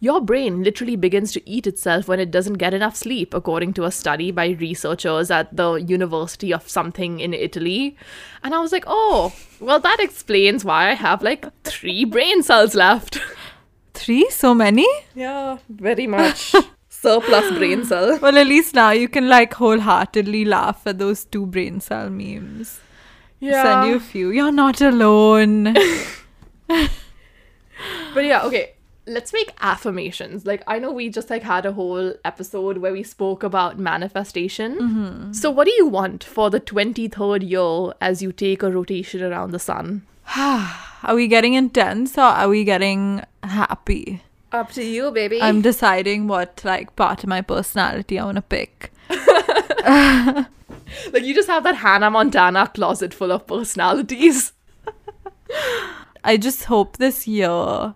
Your 0.00 0.20
brain 0.20 0.64
literally 0.64 0.96
begins 0.96 1.30
to 1.32 1.48
eat 1.48 1.66
itself 1.66 2.08
when 2.08 2.18
it 2.18 2.32
doesn't 2.32 2.54
get 2.54 2.74
enough 2.74 2.96
sleep, 2.96 3.32
according 3.34 3.72
to 3.74 3.84
a 3.84 3.92
study 3.92 4.32
by 4.32 4.48
researchers 4.48 5.30
at 5.30 5.54
the 5.56 5.74
University 5.74 6.52
of 6.52 6.68
something 6.68 7.20
in 7.20 7.32
Italy. 7.32 7.96
And 8.42 8.52
I 8.52 8.58
was 8.58 8.72
like, 8.72 8.84
oh, 8.88 9.32
well, 9.60 9.78
that 9.78 10.00
explains 10.00 10.64
why 10.64 10.90
I 10.90 10.94
have 10.94 11.22
like 11.22 11.46
three 11.62 12.04
brain 12.04 12.42
cells 12.42 12.74
left. 12.74 13.20
Three? 14.00 14.30
So 14.30 14.54
many? 14.54 14.86
Yeah, 15.14 15.58
very 15.68 16.06
much. 16.06 16.54
Surplus 16.88 17.50
brain 17.58 17.84
cell. 17.84 18.18
Well, 18.20 18.38
at 18.38 18.46
least 18.46 18.74
now 18.74 18.90
you 18.92 19.08
can 19.08 19.28
like 19.28 19.52
wholeheartedly 19.54 20.46
laugh 20.46 20.86
at 20.86 20.98
those 20.98 21.24
two 21.24 21.44
brain 21.46 21.80
cell 21.80 22.08
memes. 22.08 22.80
Send 23.42 23.88
you 23.88 23.96
a 23.96 24.00
few. 24.00 24.30
You're 24.30 24.52
not 24.52 24.80
alone. 24.80 25.74
But 28.14 28.24
yeah, 28.24 28.42
okay. 28.44 28.74
Let's 29.06 29.32
make 29.32 29.52
affirmations. 29.60 30.44
Like 30.46 30.62
I 30.66 30.78
know 30.78 30.92
we 30.92 31.08
just 31.08 31.30
like 31.30 31.42
had 31.42 31.66
a 31.66 31.72
whole 31.72 32.14
episode 32.24 32.78
where 32.78 32.92
we 32.92 33.02
spoke 33.02 33.42
about 33.42 33.78
manifestation. 33.78 35.32
So 35.34 35.50
what 35.50 35.64
do 35.66 35.72
you 35.72 35.86
want 35.86 36.22
for 36.24 36.48
the 36.50 36.60
23rd 36.60 37.48
year 37.48 37.94
as 38.00 38.22
you 38.22 38.32
take 38.32 38.62
a 38.62 38.70
rotation 38.70 39.22
around 39.22 39.50
the 39.52 39.58
sun? 39.58 40.06
Are 41.02 41.14
we 41.14 41.28
getting 41.28 41.54
intense 41.54 42.16
or 42.18 42.22
are 42.22 42.48
we 42.48 42.64
getting 42.64 43.22
happy? 43.42 44.22
Up 44.52 44.72
to 44.72 44.84
you, 44.84 45.10
baby. 45.10 45.40
I'm 45.40 45.62
deciding 45.62 46.26
what 46.26 46.62
like 46.64 46.96
part 46.96 47.22
of 47.22 47.28
my 47.28 47.40
personality 47.40 48.18
I 48.18 48.24
want 48.24 48.36
to 48.36 48.42
pick. 48.42 48.92
like 51.12 51.22
you 51.22 51.34
just 51.34 51.48
have 51.48 51.64
that 51.64 51.76
Hannah 51.76 52.10
Montana 52.10 52.66
closet 52.66 53.14
full 53.14 53.32
of 53.32 53.46
personalities. 53.46 54.52
I 56.24 56.36
just 56.36 56.64
hope 56.64 56.96
this 56.96 57.26
year 57.26 57.94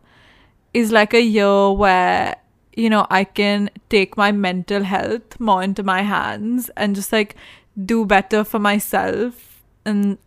is 0.73 0.93
like 0.93 1.13
a 1.13 1.21
year 1.21 1.71
where 1.73 2.37
you 2.77 2.89
know 2.89 3.07
I 3.11 3.25
can 3.25 3.71
take 3.89 4.17
my 4.17 4.33
mental 4.33 4.83
health 4.83 5.39
more 5.39 5.63
into 5.63 5.83
my 5.83 6.03
hands 6.03 6.71
and 6.77 6.95
just 6.95 7.13
like 7.13 7.37
do 7.85 8.05
better 8.05 8.45
for 8.45 8.59
myself 8.59 9.63
and 9.85 10.19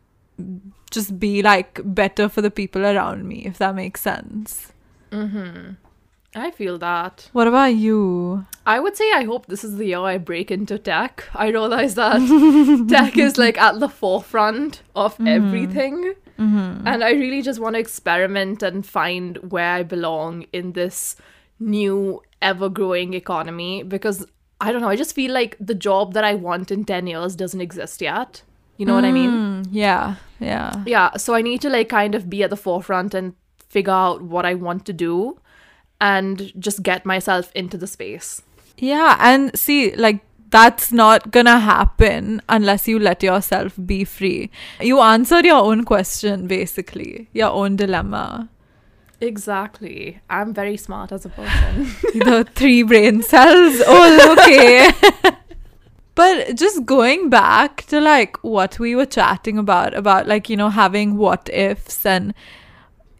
just 0.91 1.19
be 1.19 1.41
like 1.41 1.81
better 1.83 2.29
for 2.29 2.41
the 2.41 2.51
people 2.51 2.85
around 2.85 3.27
me 3.27 3.45
if 3.45 3.57
that 3.57 3.75
makes 3.75 4.01
sense. 4.01 4.71
Mm-hmm. 5.11 5.73
I 6.35 6.51
feel 6.51 6.77
that. 6.77 7.29
What 7.33 7.47
about 7.47 7.75
you? 7.75 8.45
I 8.65 8.79
would 8.79 8.95
say 8.95 9.11
I 9.11 9.23
hope 9.23 9.47
this 9.47 9.63
is 9.63 9.77
the 9.77 9.85
year 9.85 9.99
I 9.99 10.17
break 10.17 10.51
into 10.51 10.77
tech. 10.77 11.27
I 11.33 11.47
realize 11.47 11.95
that 11.95 12.85
tech 12.89 13.17
is 13.17 13.37
like 13.37 13.57
at 13.57 13.79
the 13.79 13.89
forefront 13.89 14.81
of 14.95 15.13
mm-hmm. 15.15 15.27
everything. 15.27 16.13
Mm-hmm. 16.37 16.87
And 16.87 17.03
I 17.03 17.11
really 17.11 17.41
just 17.41 17.59
want 17.59 17.73
to 17.73 17.79
experiment 17.79 18.61
and 18.61 18.85
find 18.85 19.37
where 19.51 19.73
I 19.73 19.83
belong 19.83 20.45
in 20.53 20.73
this 20.73 21.15
new, 21.59 22.21
ever 22.41 22.69
growing 22.69 23.15
economy 23.15 23.81
because 23.81 24.25
I 24.61 24.71
don't 24.71 24.81
know, 24.81 24.89
I 24.89 24.95
just 24.95 25.15
feel 25.15 25.33
like 25.33 25.55
the 25.59 25.75
job 25.75 26.13
that 26.13 26.23
I 26.23 26.35
want 26.35 26.71
in 26.71 26.85
10 26.85 27.07
years 27.07 27.35
doesn't 27.35 27.61
exist 27.61 28.01
yet. 28.01 28.43
You 28.77 28.85
know 28.85 28.93
what 28.93 29.05
I 29.05 29.11
mean? 29.11 29.31
Mm, 29.31 29.67
yeah, 29.71 30.15
yeah. 30.39 30.83
Yeah, 30.85 31.17
so 31.17 31.33
I 31.33 31.41
need 31.41 31.61
to 31.61 31.69
like 31.69 31.89
kind 31.89 32.13
of 32.15 32.29
be 32.29 32.43
at 32.43 32.49
the 32.49 32.57
forefront 32.57 33.13
and 33.13 33.33
figure 33.67 33.93
out 33.93 34.21
what 34.21 34.45
I 34.45 34.53
want 34.53 34.85
to 34.85 34.93
do 34.93 35.39
and 35.99 36.51
just 36.59 36.83
get 36.83 37.05
myself 37.05 37.51
into 37.55 37.77
the 37.77 37.87
space. 37.87 38.43
Yeah, 38.77 39.17
and 39.19 39.57
see, 39.57 39.95
like 39.95 40.21
that's 40.49 40.91
not 40.91 41.31
gonna 41.31 41.59
happen 41.59 42.41
unless 42.47 42.87
you 42.87 42.99
let 42.99 43.23
yourself 43.23 43.73
be 43.85 44.03
free. 44.03 44.51
You 44.79 45.01
answered 45.01 45.45
your 45.45 45.63
own 45.63 45.83
question, 45.83 46.47
basically, 46.47 47.29
your 47.33 47.49
own 47.49 47.75
dilemma. 47.75 48.49
Exactly. 49.19 50.19
I'm 50.29 50.53
very 50.53 50.77
smart 50.77 51.11
as 51.11 51.25
a 51.25 51.29
person. 51.29 51.85
the 52.13 52.47
three 52.53 52.83
brain 52.83 53.23
cells. 53.23 53.81
Oh, 53.87 54.35
okay. 54.37 54.91
but 56.17 56.55
just 56.55 56.83
going 56.83 57.29
back 57.29 57.83
to 57.85 58.01
like 58.01 58.37
what 58.37 58.79
we 58.79 58.95
were 58.95 59.05
chatting 59.05 59.59
about, 59.59 59.93
about 59.93 60.27
like, 60.27 60.49
you 60.49 60.57
know, 60.57 60.69
having 60.69 61.15
what 61.15 61.47
ifs 61.53 62.07
and, 62.07 62.33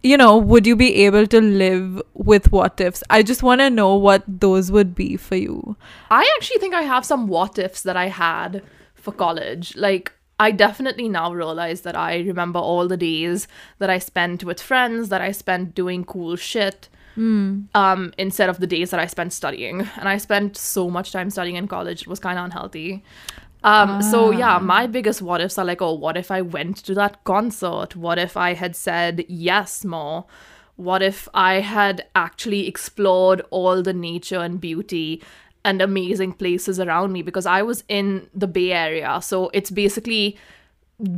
you 0.02 0.16
know, 0.16 0.36
would 0.36 0.66
you 0.66 0.74
be 0.74 1.06
able 1.06 1.24
to 1.28 1.40
live 1.40 2.02
with 2.14 2.50
what 2.50 2.80
ifs? 2.80 3.04
I 3.08 3.22
just 3.22 3.44
want 3.44 3.60
to 3.60 3.70
know 3.70 3.94
what 3.94 4.24
those 4.26 4.72
would 4.72 4.96
be 4.96 5.16
for 5.16 5.36
you. 5.36 5.76
I 6.10 6.28
actually 6.36 6.58
think 6.58 6.74
I 6.74 6.82
have 6.82 7.04
some 7.04 7.28
what 7.28 7.56
ifs 7.56 7.82
that 7.82 7.96
I 7.96 8.08
had 8.08 8.64
for 8.94 9.12
college. 9.12 9.76
Like, 9.76 10.10
I 10.40 10.50
definitely 10.50 11.08
now 11.08 11.32
realize 11.32 11.82
that 11.82 11.96
I 11.96 12.18
remember 12.18 12.58
all 12.58 12.88
the 12.88 12.96
days 12.96 13.46
that 13.78 13.90
I 13.90 14.00
spent 14.00 14.42
with 14.42 14.60
friends, 14.60 15.08
that 15.10 15.20
I 15.20 15.30
spent 15.30 15.72
doing 15.72 16.02
cool 16.02 16.34
shit. 16.34 16.88
Um, 17.18 18.12
instead 18.16 18.48
of 18.48 18.60
the 18.60 18.66
days 18.66 18.90
that 18.90 19.00
I 19.00 19.06
spent 19.06 19.32
studying, 19.32 19.88
and 19.96 20.08
I 20.08 20.18
spent 20.18 20.56
so 20.56 20.88
much 20.88 21.10
time 21.12 21.30
studying 21.30 21.56
in 21.56 21.66
college, 21.66 22.02
it 22.02 22.08
was 22.08 22.20
kind 22.20 22.38
of 22.38 22.44
unhealthy. 22.44 23.02
Um, 23.64 24.02
so 24.02 24.30
yeah, 24.30 24.58
my 24.58 24.86
biggest 24.86 25.20
what 25.20 25.40
ifs 25.40 25.58
are 25.58 25.64
like, 25.64 25.82
oh, 25.82 25.94
what 25.94 26.16
if 26.16 26.30
I 26.30 26.42
went 26.42 26.76
to 26.84 26.94
that 26.94 27.24
concert? 27.24 27.96
What 27.96 28.18
if 28.18 28.36
I 28.36 28.54
had 28.54 28.76
said 28.76 29.24
yes 29.28 29.84
more? 29.84 30.26
What 30.76 31.02
if 31.02 31.28
I 31.34 31.54
had 31.54 32.06
actually 32.14 32.68
explored 32.68 33.42
all 33.50 33.82
the 33.82 33.92
nature 33.92 34.38
and 34.38 34.60
beauty 34.60 35.20
and 35.64 35.82
amazing 35.82 36.34
places 36.34 36.78
around 36.78 37.12
me? 37.12 37.22
Because 37.22 37.46
I 37.46 37.62
was 37.62 37.82
in 37.88 38.28
the 38.32 38.46
Bay 38.46 38.72
Area, 38.72 39.20
so 39.20 39.50
it's 39.52 39.72
basically 39.72 40.38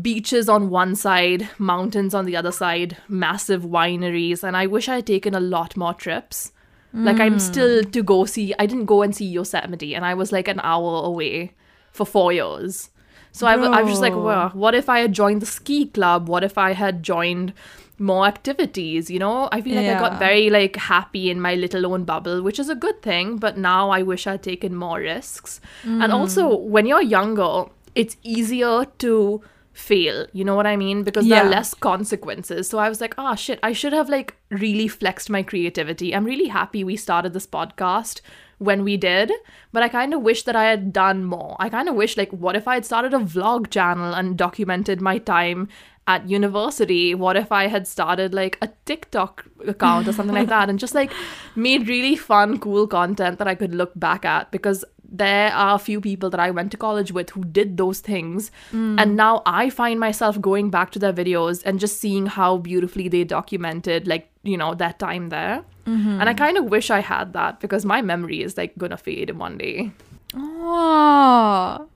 beaches 0.02 0.48
on 0.48 0.70
one 0.70 0.94
side, 0.94 1.48
mountains 1.58 2.14
on 2.14 2.26
the 2.26 2.36
other 2.36 2.52
side, 2.52 2.96
massive 3.08 3.62
wineries, 3.62 4.42
and 4.42 4.56
I 4.56 4.66
wish 4.66 4.88
I 4.88 4.96
had 4.96 5.06
taken 5.06 5.34
a 5.34 5.40
lot 5.40 5.76
more 5.76 5.94
trips. 5.94 6.52
Like 6.92 7.20
I'm 7.20 7.34
hmm. 7.34 7.38
still 7.38 7.84
to 7.84 8.02
go 8.02 8.24
see. 8.24 8.52
I 8.58 8.66
didn't 8.66 8.86
go 8.86 9.02
and 9.02 9.14
see 9.14 9.26
Yosemite, 9.26 9.94
and 9.94 10.04
I 10.04 10.14
was 10.14 10.32
like 10.32 10.48
an 10.48 10.60
hour 10.62 11.04
away 11.04 11.52
for 11.92 12.04
four 12.04 12.32
years. 12.32 12.90
So 13.32 13.46
I, 13.46 13.54
wa- 13.54 13.68
was 13.82 13.92
just 13.92 14.02
like, 14.02 14.14
well, 14.14 14.50
what 14.50 14.74
if 14.74 14.88
I 14.88 14.98
had 14.98 15.12
joined 15.12 15.40
the 15.40 15.46
ski 15.46 15.86
club? 15.86 16.28
What 16.28 16.42
if 16.42 16.58
I 16.58 16.72
had 16.72 17.04
joined 17.04 17.52
more 17.98 18.26
activities? 18.26 19.08
You 19.08 19.20
know, 19.20 19.48
I 19.52 19.60
feel 19.60 19.76
like 19.76 19.86
I 19.86 20.00
got 20.00 20.18
very 20.18 20.50
like 20.50 20.74
happy 20.74 21.30
in 21.30 21.40
my 21.40 21.54
little 21.54 21.86
own 21.86 22.02
bubble, 22.02 22.42
which 22.42 22.58
is 22.58 22.68
a 22.68 22.74
good 22.74 23.02
thing. 23.02 23.36
But 23.36 23.56
now 23.56 23.90
I 23.90 24.02
wish 24.02 24.26
I'd 24.26 24.42
taken 24.42 24.74
more 24.74 24.98
risks. 24.98 25.60
And 25.84 26.12
also, 26.12 26.58
hmm. 26.58 26.70
when 26.70 26.86
you're 26.86 27.02
younger, 27.02 27.66
it's 27.94 28.16
easier 28.24 28.84
to 28.98 29.42
fail. 29.72 30.26
You 30.32 30.44
know 30.44 30.54
what 30.54 30.66
I 30.66 30.76
mean? 30.76 31.02
Because 31.02 31.28
there 31.28 31.44
are 31.44 31.48
less 31.48 31.74
consequences. 31.74 32.68
So 32.68 32.78
I 32.78 32.88
was 32.88 33.00
like, 33.00 33.14
ah, 33.18 33.34
shit, 33.34 33.58
I 33.62 33.72
should 33.72 33.92
have 33.92 34.08
like 34.08 34.34
really 34.50 34.88
flexed 34.88 35.30
my 35.30 35.42
creativity. 35.42 36.14
I'm 36.14 36.24
really 36.24 36.48
happy 36.48 36.84
we 36.84 36.96
started 36.96 37.32
this 37.32 37.46
podcast 37.46 38.20
when 38.58 38.84
we 38.84 38.96
did, 38.98 39.32
but 39.72 39.82
I 39.82 39.88
kind 39.88 40.12
of 40.12 40.20
wish 40.20 40.42
that 40.42 40.54
I 40.54 40.64
had 40.64 40.92
done 40.92 41.24
more. 41.24 41.56
I 41.58 41.70
kind 41.70 41.88
of 41.88 41.94
wish, 41.94 42.18
like, 42.18 42.30
what 42.30 42.56
if 42.56 42.68
I 42.68 42.74
had 42.74 42.84
started 42.84 43.14
a 43.14 43.18
vlog 43.18 43.70
channel 43.70 44.12
and 44.12 44.36
documented 44.36 45.00
my 45.00 45.16
time 45.16 45.68
at 46.06 46.28
university? 46.28 47.14
What 47.14 47.38
if 47.38 47.50
I 47.50 47.68
had 47.68 47.88
started 47.88 48.34
like 48.34 48.58
a 48.60 48.68
TikTok 48.84 49.46
account 49.66 50.08
or 50.08 50.12
something 50.12 50.34
like 50.34 50.48
that 50.56 50.68
and 50.68 50.78
just 50.78 50.94
like 50.94 51.10
made 51.56 51.88
really 51.88 52.16
fun, 52.16 52.58
cool 52.58 52.86
content 52.86 53.38
that 53.38 53.48
I 53.48 53.54
could 53.54 53.74
look 53.74 53.92
back 53.98 54.26
at? 54.26 54.50
Because 54.50 54.84
there 55.10 55.52
are 55.52 55.74
a 55.74 55.78
few 55.78 56.00
people 56.00 56.30
that 56.30 56.40
I 56.40 56.50
went 56.50 56.70
to 56.72 56.76
college 56.76 57.12
with 57.12 57.30
who 57.30 57.44
did 57.44 57.76
those 57.76 58.00
things. 58.00 58.50
Mm. 58.72 59.00
And 59.00 59.16
now 59.16 59.42
I 59.44 59.68
find 59.70 59.98
myself 59.98 60.40
going 60.40 60.70
back 60.70 60.90
to 60.92 60.98
their 60.98 61.12
videos 61.12 61.62
and 61.64 61.80
just 61.80 61.98
seeing 61.98 62.26
how 62.26 62.58
beautifully 62.58 63.08
they 63.08 63.24
documented, 63.24 64.06
like, 64.06 64.30
you 64.42 64.56
know, 64.56 64.74
that 64.74 64.98
time 64.98 65.30
there. 65.30 65.64
Mm-hmm. 65.86 66.20
And 66.20 66.28
I 66.28 66.34
kind 66.34 66.56
of 66.56 66.66
wish 66.66 66.90
I 66.90 67.00
had 67.00 67.32
that 67.32 67.60
because 67.60 67.84
my 67.84 68.02
memory 68.02 68.42
is 68.42 68.56
like 68.56 68.76
gonna 68.78 68.96
fade 68.96 69.30
in 69.30 69.38
one 69.38 69.58
day. 69.58 69.90
Oh, 70.34 71.88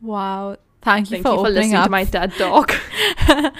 Wow. 0.00 0.56
Thank 0.82 1.12
you 1.12 1.18
Thank 1.18 1.26
for 1.26 1.34
you 1.34 1.44
for 1.44 1.50
listening 1.50 1.76
up. 1.76 1.84
to 1.84 1.90
my 1.90 2.04
TED 2.04 2.32
talk. 2.34 2.74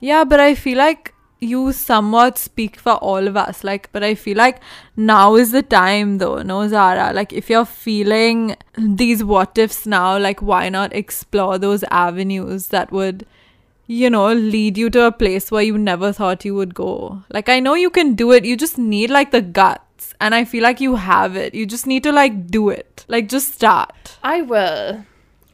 Yeah, 0.00 0.24
but 0.24 0.40
I 0.40 0.56
feel 0.56 0.78
like 0.78 1.11
you 1.42 1.72
somewhat 1.72 2.38
speak 2.38 2.76
for 2.78 2.92
all 2.94 3.26
of 3.26 3.36
us. 3.36 3.64
Like, 3.64 3.90
but 3.92 4.02
I 4.02 4.14
feel 4.14 4.36
like 4.36 4.60
now 4.96 5.34
is 5.34 5.50
the 5.52 5.62
time 5.62 6.18
though, 6.18 6.42
no, 6.42 6.66
Zara? 6.68 7.12
Like, 7.12 7.32
if 7.32 7.50
you're 7.50 7.64
feeling 7.64 8.56
these 8.78 9.24
what 9.24 9.58
ifs 9.58 9.86
now, 9.86 10.18
like, 10.18 10.40
why 10.40 10.68
not 10.68 10.94
explore 10.94 11.58
those 11.58 11.82
avenues 11.84 12.68
that 12.68 12.92
would, 12.92 13.26
you 13.86 14.08
know, 14.08 14.32
lead 14.32 14.78
you 14.78 14.88
to 14.90 15.04
a 15.06 15.12
place 15.12 15.50
where 15.50 15.62
you 15.62 15.76
never 15.76 16.12
thought 16.12 16.44
you 16.44 16.54
would 16.54 16.74
go? 16.74 17.22
Like, 17.30 17.48
I 17.48 17.60
know 17.60 17.74
you 17.74 17.90
can 17.90 18.14
do 18.14 18.32
it, 18.32 18.44
you 18.44 18.56
just 18.56 18.78
need 18.78 19.10
like 19.10 19.30
the 19.32 19.42
guts. 19.42 20.14
And 20.20 20.34
I 20.34 20.44
feel 20.44 20.62
like 20.62 20.80
you 20.80 20.96
have 20.96 21.36
it. 21.36 21.54
You 21.54 21.64
just 21.64 21.86
need 21.86 22.02
to 22.04 22.12
like 22.12 22.46
do 22.48 22.68
it. 22.68 23.04
Like, 23.08 23.28
just 23.28 23.54
start. 23.54 24.18
I 24.22 24.42
will. 24.42 25.04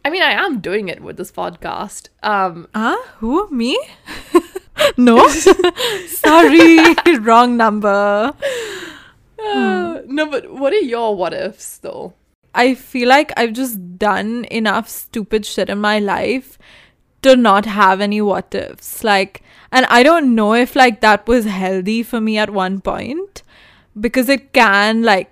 I 0.05 0.11
mean, 0.11 0.23
I 0.23 0.33
am 0.33 0.61
doing 0.61 0.89
it 0.89 1.03
with 1.03 1.17
this 1.19 1.31
podcast. 1.31 2.09
Um, 2.23 2.69
Huh? 2.75 2.97
Who? 3.19 3.51
Me? 3.51 3.79
no. 4.97 5.29
Sorry. 6.09 6.95
Wrong 7.21 7.57
number. 7.57 8.33
uh, 9.43 10.01
no, 10.07 10.27
but 10.27 10.53
what 10.53 10.73
are 10.73 10.77
your 10.77 11.17
what 11.17 11.33
ifs 11.33 11.79
though? 11.79 12.15
I 12.55 12.75
feel 12.75 13.09
like 13.09 13.33
I've 13.37 13.53
just 13.53 13.99
done 13.99 14.47
enough 14.51 14.89
stupid 14.89 15.45
shit 15.47 15.69
in 15.69 15.81
my 15.81 15.99
life 15.99 16.59
to 17.23 17.37
not 17.37 17.67
have 17.67 18.01
any 18.01 18.21
what 18.21 18.55
ifs. 18.55 19.05
Like, 19.05 19.43
and 19.71 19.87
I 19.87 20.03
don't 20.03 20.35
know 20.35 20.55
if 20.55 20.75
like 20.75 21.01
that 21.01 21.27
was 21.27 21.45
healthy 21.45 22.03
for 22.03 22.21
me 22.21 22.39
at 22.39 22.51
one 22.51 22.81
point 22.81 23.43
because 23.99 24.29
it 24.29 24.53
can 24.53 25.03
like, 25.03 25.31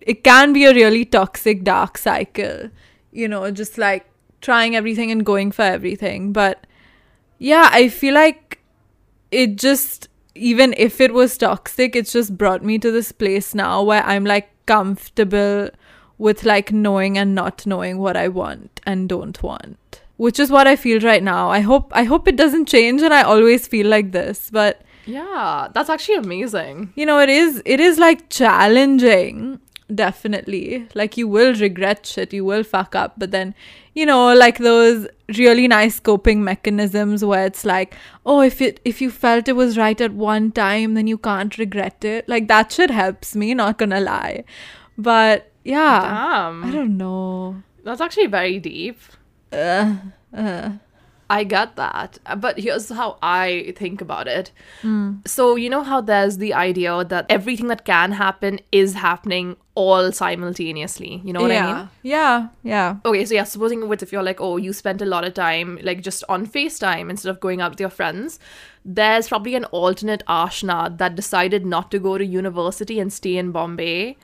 it 0.00 0.24
can 0.24 0.52
be 0.52 0.64
a 0.64 0.74
really 0.74 1.04
toxic 1.04 1.64
dark 1.64 1.98
cycle, 1.98 2.70
you 3.12 3.28
know, 3.28 3.50
just 3.50 3.78
like 3.78 4.06
trying 4.40 4.76
everything 4.76 5.10
and 5.10 5.24
going 5.24 5.50
for 5.50 5.62
everything. 5.62 6.32
But 6.32 6.66
yeah, 7.38 7.68
I 7.72 7.88
feel 7.88 8.14
like 8.14 8.59
it 9.30 9.56
just, 9.56 10.08
even 10.34 10.74
if 10.76 11.00
it 11.00 11.12
was 11.14 11.36
toxic, 11.38 11.94
it's 11.96 12.12
just 12.12 12.36
brought 12.36 12.64
me 12.64 12.78
to 12.78 12.90
this 12.90 13.12
place 13.12 13.54
now 13.54 13.82
where 13.82 14.02
I'm 14.04 14.24
like 14.24 14.50
comfortable 14.66 15.70
with 16.18 16.44
like 16.44 16.72
knowing 16.72 17.16
and 17.18 17.34
not 17.34 17.66
knowing 17.66 17.98
what 17.98 18.16
I 18.16 18.28
want 18.28 18.80
and 18.86 19.08
don't 19.08 19.42
want. 19.42 20.02
Which 20.16 20.38
is 20.38 20.50
what 20.50 20.66
I 20.66 20.76
feel 20.76 21.00
right 21.00 21.22
now. 21.22 21.48
I 21.50 21.60
hope 21.60 21.90
I 21.94 22.04
hope 22.04 22.28
it 22.28 22.36
doesn't 22.36 22.66
change 22.68 23.00
and 23.02 23.14
I 23.14 23.22
always 23.22 23.66
feel 23.66 23.86
like 23.86 24.12
this, 24.12 24.50
but 24.50 24.82
Yeah, 25.06 25.68
that's 25.74 25.88
actually 25.88 26.16
amazing. 26.16 26.92
you 26.94 27.06
know 27.06 27.18
it 27.20 27.30
is 27.30 27.62
it 27.64 27.80
is 27.80 27.98
like 27.98 28.28
challenging 28.28 29.60
definitely. 29.94 30.88
Like 30.94 31.16
you 31.16 31.28
will 31.28 31.54
regret 31.54 32.06
shit 32.06 32.32
you 32.32 32.44
will 32.44 32.62
fuck 32.62 32.94
up 32.94 33.14
but 33.18 33.30
then 33.30 33.54
you 33.94 34.06
know 34.06 34.34
like 34.34 34.58
those 34.58 35.06
really 35.36 35.68
nice 35.68 36.00
coping 36.00 36.42
mechanisms 36.44 37.24
where 37.24 37.46
it's 37.46 37.64
like 37.64 37.94
oh 38.26 38.40
if 38.40 38.60
it 38.60 38.80
if 38.84 39.00
you 39.00 39.10
felt 39.10 39.48
it 39.48 39.54
was 39.54 39.78
right 39.78 40.00
at 40.00 40.12
one 40.12 40.50
time 40.52 40.94
then 40.94 41.06
you 41.06 41.18
can't 41.18 41.58
regret 41.58 42.04
it. 42.04 42.28
Like 42.28 42.48
that 42.48 42.72
shit 42.72 42.90
helps 42.90 43.34
me 43.36 43.54
not 43.54 43.78
gonna 43.78 44.00
lie. 44.00 44.44
But 44.98 45.50
yeah. 45.64 46.00
Damn. 46.00 46.64
i 46.64 46.70
don't 46.70 46.96
know. 46.96 47.62
That's 47.84 48.00
actually 48.00 48.26
very 48.26 48.58
deep. 48.58 49.00
uh, 49.52 49.96
uh, 50.36 50.72
I 51.30 51.44
get 51.44 51.76
that. 51.76 52.18
But 52.38 52.58
here's 52.58 52.88
how 52.90 53.16
I 53.22 53.72
think 53.76 54.00
about 54.00 54.26
it. 54.28 54.50
Hmm. 54.82 55.18
So, 55.24 55.54
you 55.56 55.70
know 55.70 55.82
how 55.84 56.00
there's 56.00 56.38
the 56.38 56.52
idea 56.54 57.04
that 57.04 57.26
everything 57.30 57.68
that 57.68 57.84
can 57.84 58.12
happen 58.12 58.58
is 58.72 58.94
happening 58.94 59.56
all 59.74 60.10
simultaneously. 60.12 61.22
You 61.24 61.32
know 61.32 61.42
what 61.42 61.52
yeah 61.52 61.68
I 61.68 61.78
mean? 61.78 61.88
yeah 62.02 62.48
yeah 62.62 62.96
Okay, 63.04 63.24
so 63.24 63.34
yeah, 63.34 63.44
supposing 63.44 63.88
with 63.88 64.02
if 64.02 64.12
you're 64.12 64.22
like, 64.22 64.40
oh, 64.40 64.56
you 64.56 64.72
spent 64.72 65.00
a 65.00 65.06
lot 65.06 65.24
of 65.24 65.34
time 65.34 65.78
like 65.82 66.02
just 66.02 66.24
on 66.28 66.46
FaceTime 66.46 67.08
instead 67.08 67.30
of 67.30 67.40
going 67.40 67.60
out 67.60 67.70
with 67.70 67.80
your 67.80 67.90
friends, 67.90 68.38
there's 68.84 69.28
probably 69.28 69.54
an 69.54 69.64
alternate 69.66 70.22
Ashna 70.28 70.98
that 70.98 71.14
decided 71.14 71.64
not 71.64 71.90
to 71.92 71.98
go 71.98 72.18
to 72.18 72.24
university 72.26 72.98
and 72.98 73.12
stay 73.12 73.36
in 73.36 73.52
Bombay 73.52 74.16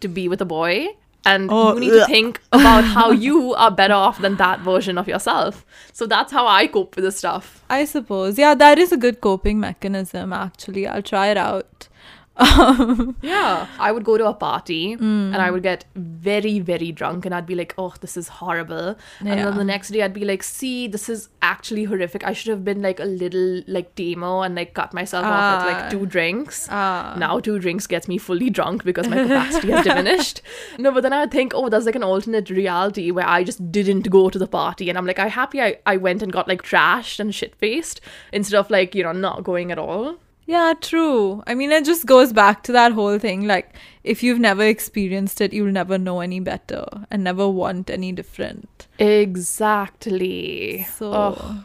to 0.00 0.08
be 0.08 0.28
with 0.28 0.40
a 0.40 0.44
boy. 0.44 0.88
And 1.24 1.50
Oh, 1.52 1.74
you 1.74 1.80
need 1.80 1.90
to 1.90 2.06
think 2.06 2.40
about 2.50 2.82
how 2.84 3.10
you 3.26 3.54
are 3.54 3.70
better 3.70 3.92
off 3.94 4.20
than 4.20 4.36
that 4.36 4.60
version 4.60 4.96
of 4.96 5.06
yourself. 5.06 5.66
So 5.92 6.06
that's 6.06 6.32
how 6.32 6.46
I 6.46 6.66
cope 6.66 6.96
with 6.96 7.04
this 7.04 7.18
stuff. 7.18 7.62
I 7.68 7.84
suppose. 7.84 8.38
Yeah, 8.38 8.54
that 8.54 8.78
is 8.78 8.90
a 8.90 8.96
good 8.96 9.20
coping 9.20 9.60
mechanism, 9.60 10.32
actually. 10.32 10.86
I'll 10.86 11.02
try 11.02 11.28
it 11.28 11.36
out. 11.36 11.88
Yeah. 12.38 13.66
I 13.78 13.92
would 13.92 14.04
go 14.04 14.16
to 14.16 14.26
a 14.26 14.34
party 14.34 14.92
and 14.92 15.36
I 15.36 15.50
would 15.50 15.62
get 15.62 15.84
very, 15.94 16.58
very 16.58 16.92
drunk 16.92 17.26
and 17.26 17.34
I'd 17.34 17.46
be 17.46 17.54
like, 17.54 17.74
oh, 17.78 17.94
this 18.00 18.16
is 18.16 18.28
horrible. 18.28 18.96
And 19.20 19.28
then 19.28 19.56
the 19.56 19.64
next 19.64 19.90
day 19.90 20.02
I'd 20.02 20.14
be 20.14 20.24
like, 20.24 20.42
see, 20.42 20.88
this 20.88 21.08
is 21.08 21.28
actually 21.42 21.84
horrific. 21.84 22.26
I 22.26 22.32
should 22.32 22.50
have 22.50 22.64
been 22.64 22.82
like 22.82 23.00
a 23.00 23.04
little 23.04 23.62
like 23.66 23.94
tamer 23.94 24.44
and 24.44 24.54
like 24.54 24.74
cut 24.74 24.94
myself 24.94 25.24
off 25.24 25.32
at 25.32 25.68
Ah. 25.68 25.72
like 25.82 25.90
two 25.90 26.06
drinks. 26.06 26.66
Ah. 26.70 27.14
Now 27.18 27.40
two 27.40 27.58
drinks 27.58 27.86
gets 27.86 28.08
me 28.08 28.18
fully 28.18 28.50
drunk 28.50 28.84
because 28.84 29.08
my 29.08 29.22
capacity 29.22 29.70
has 29.72 29.84
diminished. 29.84 30.42
No, 30.78 30.90
but 30.92 31.02
then 31.02 31.12
I 31.12 31.20
would 31.20 31.30
think, 31.30 31.52
oh, 31.54 31.68
there's 31.68 31.84
like 31.86 31.94
an 31.96 32.02
alternate 32.02 32.48
reality 32.48 33.10
where 33.10 33.26
I 33.26 33.44
just 33.44 33.70
didn't 33.70 34.08
go 34.10 34.30
to 34.30 34.38
the 34.38 34.46
party 34.46 34.88
and 34.88 34.96
I'm 34.96 35.06
like, 35.06 35.18
I'm 35.18 35.28
happy 35.30 35.60
I, 35.60 35.78
I 35.84 35.96
went 35.98 36.22
and 36.22 36.32
got 36.32 36.48
like 36.48 36.62
trashed 36.62 37.20
and 37.20 37.34
shit 37.34 37.54
faced 37.56 38.00
instead 38.32 38.56
of 38.58 38.70
like, 38.70 38.94
you 38.94 39.02
know, 39.02 39.12
not 39.12 39.44
going 39.44 39.70
at 39.72 39.78
all. 39.78 40.16
Yeah, 40.50 40.74
true. 40.80 41.44
I 41.46 41.54
mean, 41.54 41.70
it 41.70 41.84
just 41.84 42.06
goes 42.06 42.32
back 42.32 42.64
to 42.64 42.72
that 42.72 42.90
whole 42.90 43.20
thing. 43.20 43.46
Like, 43.46 43.72
if 44.02 44.20
you've 44.20 44.40
never 44.40 44.64
experienced 44.64 45.40
it, 45.40 45.52
you'll 45.52 45.70
never 45.70 45.96
know 45.96 46.18
any 46.18 46.40
better 46.40 46.84
and 47.08 47.22
never 47.22 47.48
want 47.48 47.88
any 47.88 48.10
different. 48.10 48.88
Exactly. 48.98 50.88
So, 50.96 51.12
Ugh. 51.12 51.58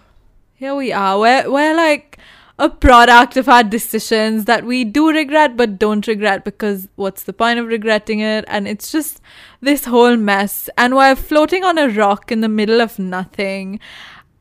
here 0.53 0.75
we 0.75 0.93
are. 0.93 1.19
We're, 1.19 1.51
we're 1.51 1.75
like 1.75 2.19
a 2.59 2.69
product 2.69 3.37
of 3.37 3.49
our 3.49 3.63
decisions 3.63 4.45
that 4.45 4.63
we 4.63 4.83
do 4.83 5.09
regret 5.09 5.57
but 5.57 5.79
don't 5.79 6.05
regret 6.05 6.45
because 6.45 6.87
what's 6.95 7.23
the 7.23 7.33
point 7.33 7.57
of 7.57 7.65
regretting 7.65 8.19
it? 8.19 8.45
And 8.47 8.67
it's 8.67 8.91
just 8.91 9.19
this 9.61 9.85
whole 9.85 10.15
mess. 10.15 10.69
And 10.77 10.95
we're 10.95 11.15
floating 11.15 11.63
on 11.63 11.79
a 11.79 11.89
rock 11.89 12.31
in 12.31 12.41
the 12.41 12.49
middle 12.49 12.81
of 12.81 12.99
nothing. 12.99 13.79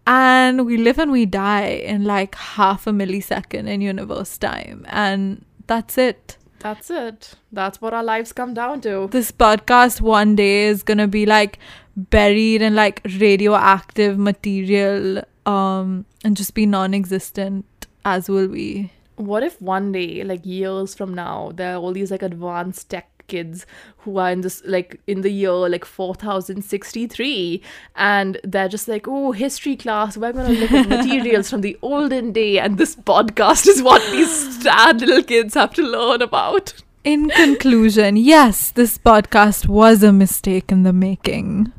And 0.07 0.67
we 0.67 0.77
live 0.77 0.99
and 0.99 1.11
we 1.11 1.25
die 1.27 1.67
in 1.67 2.05
like 2.05 2.35
half 2.35 2.87
a 2.87 2.91
millisecond 2.91 3.69
in 3.69 3.81
universe 3.81 4.37
time. 4.39 4.85
And 4.89 5.45
that's 5.67 5.97
it. 5.97 6.37
That's 6.61 6.91
it. 6.91 7.35
That's 7.53 7.81
what 7.81 7.93
our 7.95 8.03
lives 8.05 8.33
come 8.33 8.55
down 8.55 8.81
to. 8.83 9.09
This 9.11 9.31
podcast 9.31 10.01
one 10.01 10.35
day 10.37 10.65
is 10.65 10.83
gonna 10.83 11.09
be 11.09 11.27
like 11.27 11.59
buried 11.97 12.61
in 12.63 12.75
like 12.75 13.01
radioactive 13.21 14.19
material 14.19 15.23
um 15.47 16.05
and 16.25 16.37
just 16.37 16.55
be 16.55 16.67
non-existent 16.67 17.87
as 18.05 18.29
will 18.29 18.49
we 18.49 18.91
What 19.17 19.45
if 19.45 19.61
one 19.63 19.93
day, 19.93 20.25
like 20.25 20.45
years 20.45 20.95
from 20.95 21.15
now, 21.15 21.53
there 21.55 21.75
are 21.75 21.79
all 21.79 21.93
these 21.93 22.11
like 22.11 22.23
advanced 22.23 22.91
tech 22.91 23.14
kids 23.27 23.67
who 23.99 24.19
are 24.19 24.31
in 24.31 24.43
this 24.43 24.63
like 24.65 25.01
in 25.07 25.23
the 25.23 25.31
year 25.31 25.53
like 25.53 25.85
4063 25.85 27.63
and 27.97 28.39
they're 28.45 28.69
just 28.69 28.87
like 28.89 29.09
oh 29.09 29.33
history 29.33 29.77
class 29.77 30.17
we're 30.17 30.33
gonna 30.33 30.51
look 30.51 30.73
at 30.73 30.89
materials 30.89 31.51
from 31.51 31.61
the 31.63 31.77
olden 31.83 32.33
day? 32.33 32.59
And 32.59 32.79
this 32.79 32.97
podcast 32.97 33.67
is 33.67 33.83
what 33.83 34.03
these 34.13 34.63
sad 34.63 35.01
little 35.01 35.23
kids 35.23 35.55
have 35.55 35.73
to 35.75 35.83
learn 35.83 36.23
about. 36.23 36.75
In 37.03 37.31
conclusion 37.31 38.17
yes 38.17 38.71
this 38.71 38.99
podcast 38.99 39.69
was 39.69 40.03
a 40.03 40.13
mistake 40.13 40.71
in 40.71 40.83
the 40.83 40.93
making. 40.93 41.73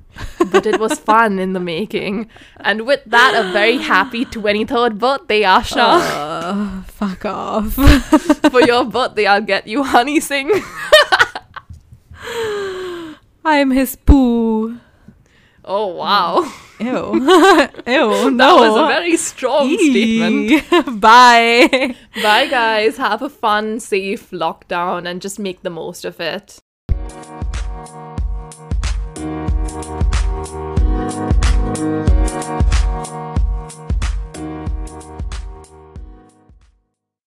But 0.51 0.65
it 0.65 0.79
was 0.79 0.97
fun 0.97 1.39
in 1.39 1.51
the 1.51 1.59
making. 1.59 2.29
And 2.61 2.85
with 2.85 3.01
that 3.05 3.33
a 3.35 3.51
very 3.51 3.77
happy 3.77 4.23
23rd 4.23 4.97
birthday 4.97 5.41
Ashna. 5.41 5.99
Uh, 5.99 6.81
fuck 6.83 7.25
off. 7.25 7.73
For 8.51 8.61
your 8.61 8.85
birthday 8.85 9.25
i'll 9.25 9.41
get 9.41 9.67
you 9.67 9.83
Honey 9.83 10.19
Singh 10.19 10.49
I'm 13.45 13.71
his 13.71 13.95
poo. 13.95 14.79
Oh 15.63 15.87
wow. 15.87 16.41
Mm. 16.79 16.85
Ew. 16.85 17.13
Ew. 17.87 18.31
No. 18.31 18.61
That 18.61 18.69
was 18.69 18.77
a 18.77 18.87
very 18.87 19.17
strong 19.17 19.67
Eee. 19.69 20.59
statement. 20.59 20.99
Bye. 21.01 21.95
Bye 22.21 22.47
guys. 22.47 22.97
Have 22.97 23.21
a 23.21 23.29
fun, 23.29 23.79
safe 23.79 24.31
lockdown 24.31 25.07
and 25.07 25.21
just 25.21 25.39
make 25.39 25.63
the 25.63 25.69
most 25.69 26.05
of 26.05 26.19
it. 26.19 26.59
Thank 31.05 32.09
you. 32.09 32.14